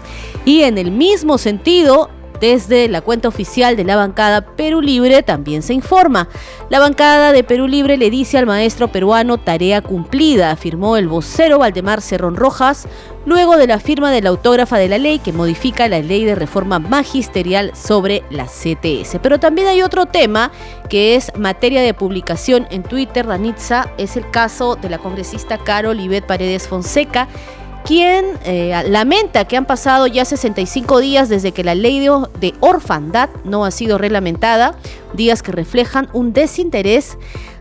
Y 0.44 0.62
en 0.62 0.76
el 0.76 0.90
mismo 0.90 1.38
sentido, 1.38 2.10
desde 2.40 2.88
la 2.88 3.00
cuenta 3.00 3.28
oficial 3.28 3.76
de 3.76 3.84
la 3.84 3.96
bancada 3.96 4.42
Perú 4.42 4.80
Libre 4.80 5.22
también 5.22 5.62
se 5.62 5.72
informa. 5.72 6.28
La 6.68 6.80
bancada 6.80 7.32
de 7.32 7.44
Perú 7.44 7.66
Libre 7.66 7.96
le 7.96 8.10
dice 8.10 8.38
al 8.38 8.46
maestro 8.46 8.88
peruano 8.88 9.38
tarea 9.38 9.80
cumplida, 9.80 10.50
afirmó 10.50 10.96
el 10.96 11.08
vocero 11.08 11.58
Valdemar 11.58 12.02
Cerrón 12.02 12.36
Rojas, 12.36 12.88
luego 13.24 13.56
de 13.56 13.66
la 13.66 13.80
firma 13.80 14.10
de 14.10 14.22
la 14.22 14.30
autógrafa 14.30 14.76
de 14.76 14.88
la 14.88 14.98
ley 14.98 15.18
que 15.18 15.32
modifica 15.32 15.88
la 15.88 16.00
ley 16.00 16.24
de 16.24 16.34
reforma 16.34 16.78
magisterial 16.78 17.72
sobre 17.74 18.22
la 18.30 18.44
CTS. 18.44 19.18
Pero 19.22 19.40
también 19.40 19.68
hay 19.68 19.82
otro 19.82 20.06
tema 20.06 20.52
que 20.88 21.16
es 21.16 21.32
materia 21.36 21.80
de 21.80 21.94
publicación 21.94 22.66
en 22.70 22.82
Twitter, 22.82 23.26
Ranitza, 23.26 23.90
es 23.98 24.16
el 24.16 24.30
caso 24.30 24.76
de 24.76 24.90
la 24.90 24.98
congresista 24.98 25.58
Carol 25.58 25.98
Ivette 25.98 26.26
Paredes 26.26 26.68
Fonseca, 26.68 27.28
quien 27.86 28.26
eh, 28.44 28.82
lamenta 28.88 29.44
que 29.46 29.56
han 29.56 29.64
pasado 29.64 30.08
ya 30.08 30.24
65 30.24 30.98
días 30.98 31.28
desde 31.28 31.52
que 31.52 31.62
la 31.62 31.76
ley 31.76 32.00
de, 32.00 32.54
orfandad 32.60 33.30
no 33.44 33.64
ha 33.64 33.70
sido 33.70 33.96
reglamentada, 33.96 34.74
días 35.14 35.42
que 35.42 35.52
reflejan 35.52 36.08
un 36.12 36.32
desinterés 36.32 37.16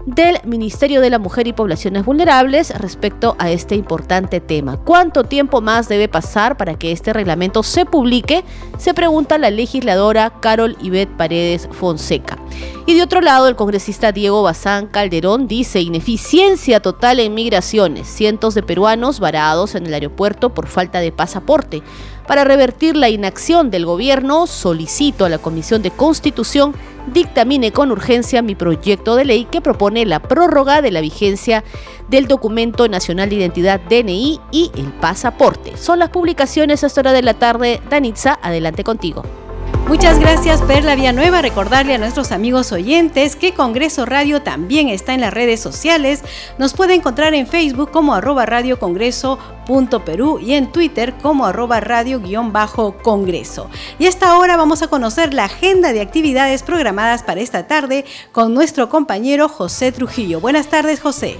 del 0.05 0.37
Ministerio 0.43 1.01
de 1.01 1.09
la 1.09 1.17
Mujer 1.17 1.47
y 1.47 1.53
Poblaciones 1.53 2.05
Vulnerables 2.05 2.69
respecto 2.79 3.35
a 3.39 3.49
este 3.49 3.75
importante 3.75 4.39
tema. 4.39 4.77
¿Cuánto 4.77 5.23
tiempo 5.23 5.61
más 5.61 5.89
debe 5.89 6.07
pasar 6.07 6.57
para 6.57 6.77
que 6.77 6.91
este 6.91 7.11
reglamento 7.11 7.63
se 7.63 7.85
publique? 7.85 8.43
Se 8.77 8.93
pregunta 8.93 9.37
la 9.37 9.49
legisladora 9.49 10.31
Carol 10.41 10.77
Ivette 10.81 11.17
Paredes 11.17 11.67
Fonseca. 11.71 12.37
Y 12.85 12.93
de 12.93 13.01
otro 13.01 13.19
lado, 13.21 13.47
el 13.47 13.55
congresista 13.55 14.11
Diego 14.11 14.43
Bazán 14.43 14.85
Calderón 14.85 15.47
dice 15.47 15.81
ineficiencia 15.81 16.79
total 16.81 17.19
en 17.19 17.33
migraciones, 17.33 18.07
cientos 18.07 18.53
de 18.53 18.61
peruanos 18.61 19.19
varados 19.19 19.73
en 19.73 19.87
el 19.87 19.93
aeropuerto 19.95 20.53
por 20.53 20.67
falta 20.67 20.99
de 20.99 21.11
pasaporte. 21.11 21.81
Para 22.27 22.43
revertir 22.43 22.95
la 22.95 23.09
inacción 23.09 23.69
del 23.69 23.85
gobierno, 23.85 24.47
solicito 24.47 25.25
a 25.25 25.29
la 25.29 25.38
Comisión 25.38 25.81
de 25.81 25.91
Constitución 25.91 26.73
dictamine 27.13 27.71
con 27.71 27.91
urgencia 27.91 28.41
mi 28.41 28.55
proyecto 28.55 29.15
de 29.15 29.25
ley 29.25 29.45
que 29.45 29.61
propone 29.61 30.05
la 30.07 30.19
prórroga 30.19 30.81
de 30.81 30.89
la 30.89 31.01
vigencia 31.01 31.63
del 32.09 32.27
documento 32.27 32.88
nacional 32.88 33.29
de 33.29 33.35
identidad 33.35 33.79
DNI 33.79 34.39
y 34.51 34.71
el 34.75 34.91
pasaporte. 34.93 35.77
Son 35.77 35.99
las 35.99 36.09
publicaciones 36.09 36.83
a 36.83 36.88
esta 36.88 37.01
hora 37.01 37.13
de 37.13 37.21
la 37.21 37.35
tarde. 37.35 37.79
Danitza, 37.89 38.39
adelante 38.41 38.83
contigo. 38.83 39.23
Muchas 39.88 40.17
gracias 40.19 40.63
Perla 40.63 40.95
Nueva. 41.13 41.43
Recordarle 41.43 41.93
a 41.93 41.98
nuestros 42.00 42.32
amigos 42.32 42.71
oyentes 42.71 43.36
que 43.36 43.54
Congreso 43.54 44.08
Radio 44.08 44.41
también 44.41 44.89
está 44.89 45.13
en 45.13 45.21
las 45.21 45.32
redes 45.32 45.60
sociales. 45.60 46.24
Nos 46.58 46.74
puede 46.74 46.95
encontrar 46.95 47.36
en 47.36 47.45
Facebook 47.45 47.91
como 47.91 48.15
arroba 48.15 48.48
radio 48.48 48.80
congreso 48.80 49.38
Perú 50.04 50.39
y 50.39 50.54
en 50.54 50.71
Twitter 50.71 51.13
como 51.21 51.45
arroba 51.45 51.80
radio-congreso. 51.80 53.69
Y 54.00 54.08
hasta 54.08 54.32
ahora 54.32 54.58
vamos 54.58 54.82
a 54.82 54.88
conocer 54.88 55.34
la 55.36 55.45
agenda 55.45 55.93
de 55.93 56.02
actividades 56.02 56.63
programadas 56.63 57.21
para 57.21 57.41
esta 57.41 57.67
tarde 57.67 58.06
con 58.32 58.56
nuestro 58.56 58.89
compañero 58.89 59.48
José 59.50 59.91
Trujillo. 59.91 60.39
Buenas 60.39 60.67
tardes 60.67 61.00
José. 61.00 61.38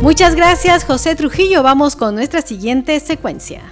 Muchas 0.00 0.36
gracias, 0.36 0.84
José 0.84 1.16
Trujillo. 1.16 1.62
Vamos 1.62 1.96
con 1.96 2.14
nuestra 2.14 2.40
siguiente 2.40 3.00
secuencia. 3.00 3.62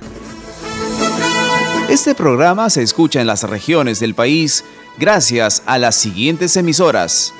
Este 1.88 2.16
programa 2.16 2.68
se 2.68 2.82
escucha 2.82 3.20
en 3.20 3.28
las 3.28 3.44
regiones 3.44 4.00
del 4.00 4.14
país 4.14 4.64
gracias 4.98 5.62
a 5.66 5.78
las 5.78 5.94
siguientes 5.94 6.56
emisoras. 6.56 7.32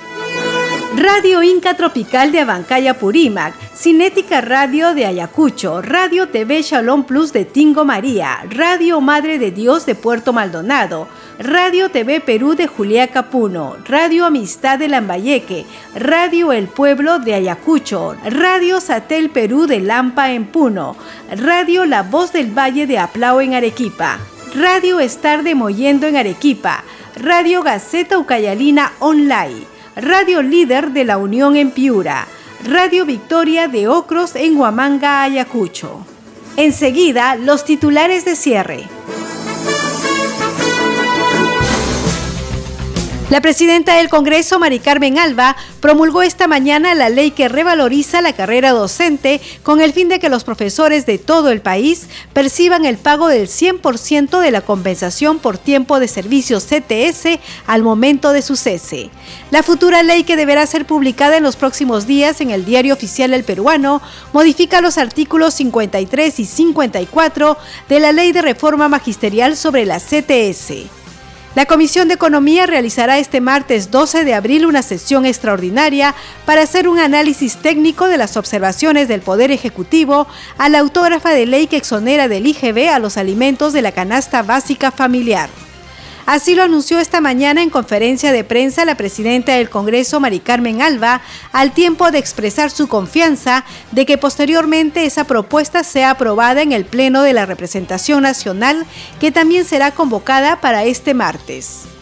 Radio 0.96 1.42
Inca 1.42 1.74
Tropical 1.74 2.32
de 2.32 2.40
Abancaya 2.40 2.94
Purímac, 2.94 3.52
Cinética 3.74 4.40
Radio 4.40 4.94
de 4.94 5.04
Ayacucho, 5.04 5.82
Radio 5.82 6.28
TV 6.28 6.62
Shalom 6.62 7.04
Plus 7.04 7.34
de 7.34 7.44
Tingo 7.44 7.84
María, 7.84 8.42
Radio 8.48 9.02
Madre 9.02 9.38
de 9.38 9.50
Dios 9.50 9.84
de 9.84 9.94
Puerto 9.94 10.32
Maldonado, 10.32 11.06
Radio 11.38 11.90
TV 11.90 12.20
Perú 12.20 12.54
de 12.54 12.66
Juliaca 12.66 13.28
Puno, 13.28 13.76
Radio 13.86 14.24
Amistad 14.24 14.78
de 14.78 14.88
Lambayeque, 14.88 15.66
Radio 15.94 16.50
El 16.52 16.66
Pueblo 16.66 17.18
de 17.18 17.34
Ayacucho, 17.34 18.16
Radio 18.24 18.80
Satel 18.80 19.28
Perú 19.28 19.66
de 19.66 19.80
Lampa 19.80 20.32
en 20.32 20.46
Puno, 20.46 20.96
Radio 21.30 21.84
La 21.84 22.04
Voz 22.04 22.32
del 22.32 22.56
Valle 22.56 22.86
de 22.86 22.98
Aplao 22.98 23.42
en 23.42 23.52
Arequipa, 23.52 24.18
Radio 24.54 24.98
Estar 24.98 25.42
de 25.42 25.54
Moyendo 25.54 26.06
en 26.06 26.16
Arequipa, 26.16 26.84
Radio 27.16 27.62
Gaceta 27.62 28.18
Ucayalina 28.18 28.92
Online, 29.00 29.75
Radio 29.96 30.42
Líder 30.42 30.90
de 30.90 31.04
la 31.04 31.16
Unión 31.16 31.56
en 31.56 31.70
Piura, 31.70 32.26
Radio 32.68 33.06
Victoria 33.06 33.66
de 33.66 33.88
Ocros 33.88 34.36
en 34.36 34.58
Huamanga, 34.58 35.22
Ayacucho. 35.22 36.04
Enseguida, 36.58 37.36
los 37.36 37.64
titulares 37.64 38.26
de 38.26 38.36
cierre. 38.36 38.84
La 43.36 43.42
presidenta 43.42 43.96
del 43.96 44.08
Congreso, 44.08 44.58
Mari 44.58 44.78
Carmen 44.78 45.18
Alba, 45.18 45.58
promulgó 45.80 46.22
esta 46.22 46.46
mañana 46.46 46.94
la 46.94 47.10
ley 47.10 47.32
que 47.32 47.50
revaloriza 47.50 48.22
la 48.22 48.32
carrera 48.32 48.70
docente 48.70 49.42
con 49.62 49.82
el 49.82 49.92
fin 49.92 50.08
de 50.08 50.18
que 50.18 50.30
los 50.30 50.42
profesores 50.42 51.04
de 51.04 51.18
todo 51.18 51.50
el 51.50 51.60
país 51.60 52.08
perciban 52.32 52.86
el 52.86 52.96
pago 52.96 53.28
del 53.28 53.46
100% 53.46 54.40
de 54.40 54.50
la 54.50 54.62
compensación 54.62 55.38
por 55.38 55.58
tiempo 55.58 56.00
de 56.00 56.08
servicio 56.08 56.60
CTS 56.60 57.38
al 57.66 57.82
momento 57.82 58.32
de 58.32 58.40
su 58.40 58.56
cese. 58.56 59.10
La 59.50 59.62
futura 59.62 60.02
ley 60.02 60.24
que 60.24 60.36
deberá 60.36 60.66
ser 60.66 60.86
publicada 60.86 61.36
en 61.36 61.42
los 61.42 61.56
próximos 61.56 62.06
días 62.06 62.40
en 62.40 62.50
el 62.50 62.64
Diario 62.64 62.94
Oficial 62.94 63.34
El 63.34 63.44
Peruano 63.44 64.00
modifica 64.32 64.80
los 64.80 64.96
artículos 64.96 65.52
53 65.52 66.40
y 66.40 66.46
54 66.46 67.58
de 67.90 68.00
la 68.00 68.12
Ley 68.12 68.32
de 68.32 68.40
Reforma 68.40 68.88
Magisterial 68.88 69.58
sobre 69.58 69.84
la 69.84 70.00
CTS. 70.00 71.05
La 71.56 71.64
Comisión 71.64 72.06
de 72.06 72.12
Economía 72.12 72.66
realizará 72.66 73.16
este 73.16 73.40
martes 73.40 73.90
12 73.90 74.26
de 74.26 74.34
abril 74.34 74.66
una 74.66 74.82
sesión 74.82 75.24
extraordinaria 75.24 76.14
para 76.44 76.60
hacer 76.60 76.86
un 76.86 76.98
análisis 76.98 77.56
técnico 77.56 78.08
de 78.08 78.18
las 78.18 78.36
observaciones 78.36 79.08
del 79.08 79.22
Poder 79.22 79.50
Ejecutivo 79.50 80.26
a 80.58 80.68
la 80.68 80.80
autógrafa 80.80 81.30
de 81.30 81.46
ley 81.46 81.66
que 81.66 81.78
exonera 81.78 82.28
del 82.28 82.46
IGB 82.46 82.90
a 82.90 82.98
los 82.98 83.16
alimentos 83.16 83.72
de 83.72 83.80
la 83.80 83.92
canasta 83.92 84.42
básica 84.42 84.90
familiar. 84.90 85.48
Así 86.26 86.56
lo 86.56 86.64
anunció 86.64 86.98
esta 86.98 87.20
mañana 87.20 87.62
en 87.62 87.70
conferencia 87.70 88.32
de 88.32 88.42
prensa 88.42 88.84
la 88.84 88.96
presidenta 88.96 89.54
del 89.54 89.70
Congreso, 89.70 90.18
Mari 90.18 90.40
Carmen 90.40 90.82
Alba, 90.82 91.20
al 91.52 91.72
tiempo 91.72 92.10
de 92.10 92.18
expresar 92.18 92.72
su 92.72 92.88
confianza 92.88 93.64
de 93.92 94.06
que 94.06 94.18
posteriormente 94.18 95.04
esa 95.04 95.22
propuesta 95.22 95.84
sea 95.84 96.10
aprobada 96.10 96.62
en 96.62 96.72
el 96.72 96.84
Pleno 96.84 97.22
de 97.22 97.32
la 97.32 97.46
Representación 97.46 98.24
Nacional, 98.24 98.84
que 99.20 99.30
también 99.30 99.64
será 99.64 99.92
convocada 99.92 100.60
para 100.60 100.84
este 100.84 101.14
martes. 101.14 101.95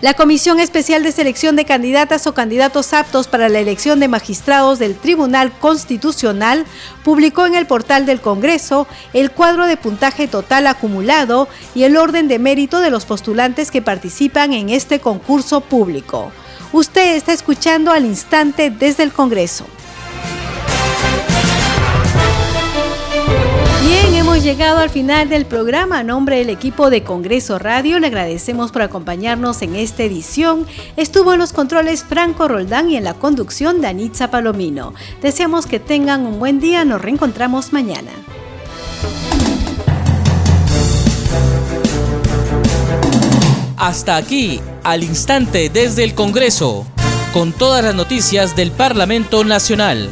La 0.00 0.14
Comisión 0.14 0.60
Especial 0.60 1.02
de 1.02 1.12
Selección 1.12 1.56
de 1.56 1.66
Candidatas 1.66 2.26
o 2.26 2.32
Candidatos 2.32 2.94
Aptos 2.94 3.28
para 3.28 3.50
la 3.50 3.58
elección 3.58 4.00
de 4.00 4.08
magistrados 4.08 4.78
del 4.78 4.96
Tribunal 4.96 5.52
Constitucional 5.52 6.64
publicó 7.04 7.44
en 7.44 7.54
el 7.54 7.66
portal 7.66 8.06
del 8.06 8.22
Congreso 8.22 8.86
el 9.12 9.30
cuadro 9.30 9.66
de 9.66 9.76
puntaje 9.76 10.26
total 10.26 10.68
acumulado 10.68 11.48
y 11.74 11.82
el 11.82 11.98
orden 11.98 12.28
de 12.28 12.38
mérito 12.38 12.80
de 12.80 12.88
los 12.88 13.04
postulantes 13.04 13.70
que 13.70 13.82
participan 13.82 14.54
en 14.54 14.70
este 14.70 15.00
concurso 15.00 15.60
público. 15.60 16.32
Usted 16.72 17.16
está 17.16 17.34
escuchando 17.34 17.92
al 17.92 18.06
instante 18.06 18.70
desde 18.70 19.02
el 19.02 19.12
Congreso. 19.12 19.66
Hemos 24.30 24.44
llegado 24.44 24.78
al 24.78 24.90
final 24.90 25.28
del 25.28 25.44
programa. 25.44 25.98
A 25.98 26.02
nombre 26.04 26.36
del 26.36 26.50
equipo 26.50 26.88
de 26.88 27.02
Congreso 27.02 27.58
Radio, 27.58 27.98
le 27.98 28.06
agradecemos 28.06 28.70
por 28.70 28.82
acompañarnos 28.82 29.60
en 29.60 29.74
esta 29.74 30.04
edición. 30.04 30.68
Estuvo 30.96 31.32
en 31.32 31.40
los 31.40 31.52
controles 31.52 32.04
Franco 32.04 32.46
Roldán 32.46 32.90
y 32.90 32.96
en 32.96 33.02
la 33.02 33.14
conducción 33.14 33.80
Danitza 33.80 34.30
Palomino. 34.30 34.94
Deseamos 35.20 35.66
que 35.66 35.80
tengan 35.80 36.26
un 36.26 36.38
buen 36.38 36.60
día. 36.60 36.84
Nos 36.84 37.02
reencontramos 37.02 37.72
mañana. 37.72 38.12
Hasta 43.76 44.14
aquí, 44.14 44.60
al 44.84 45.02
instante 45.02 45.70
desde 45.70 46.04
el 46.04 46.14
Congreso, 46.14 46.86
con 47.32 47.52
todas 47.52 47.82
las 47.82 47.96
noticias 47.96 48.54
del 48.54 48.70
Parlamento 48.70 49.42
Nacional. 49.42 50.08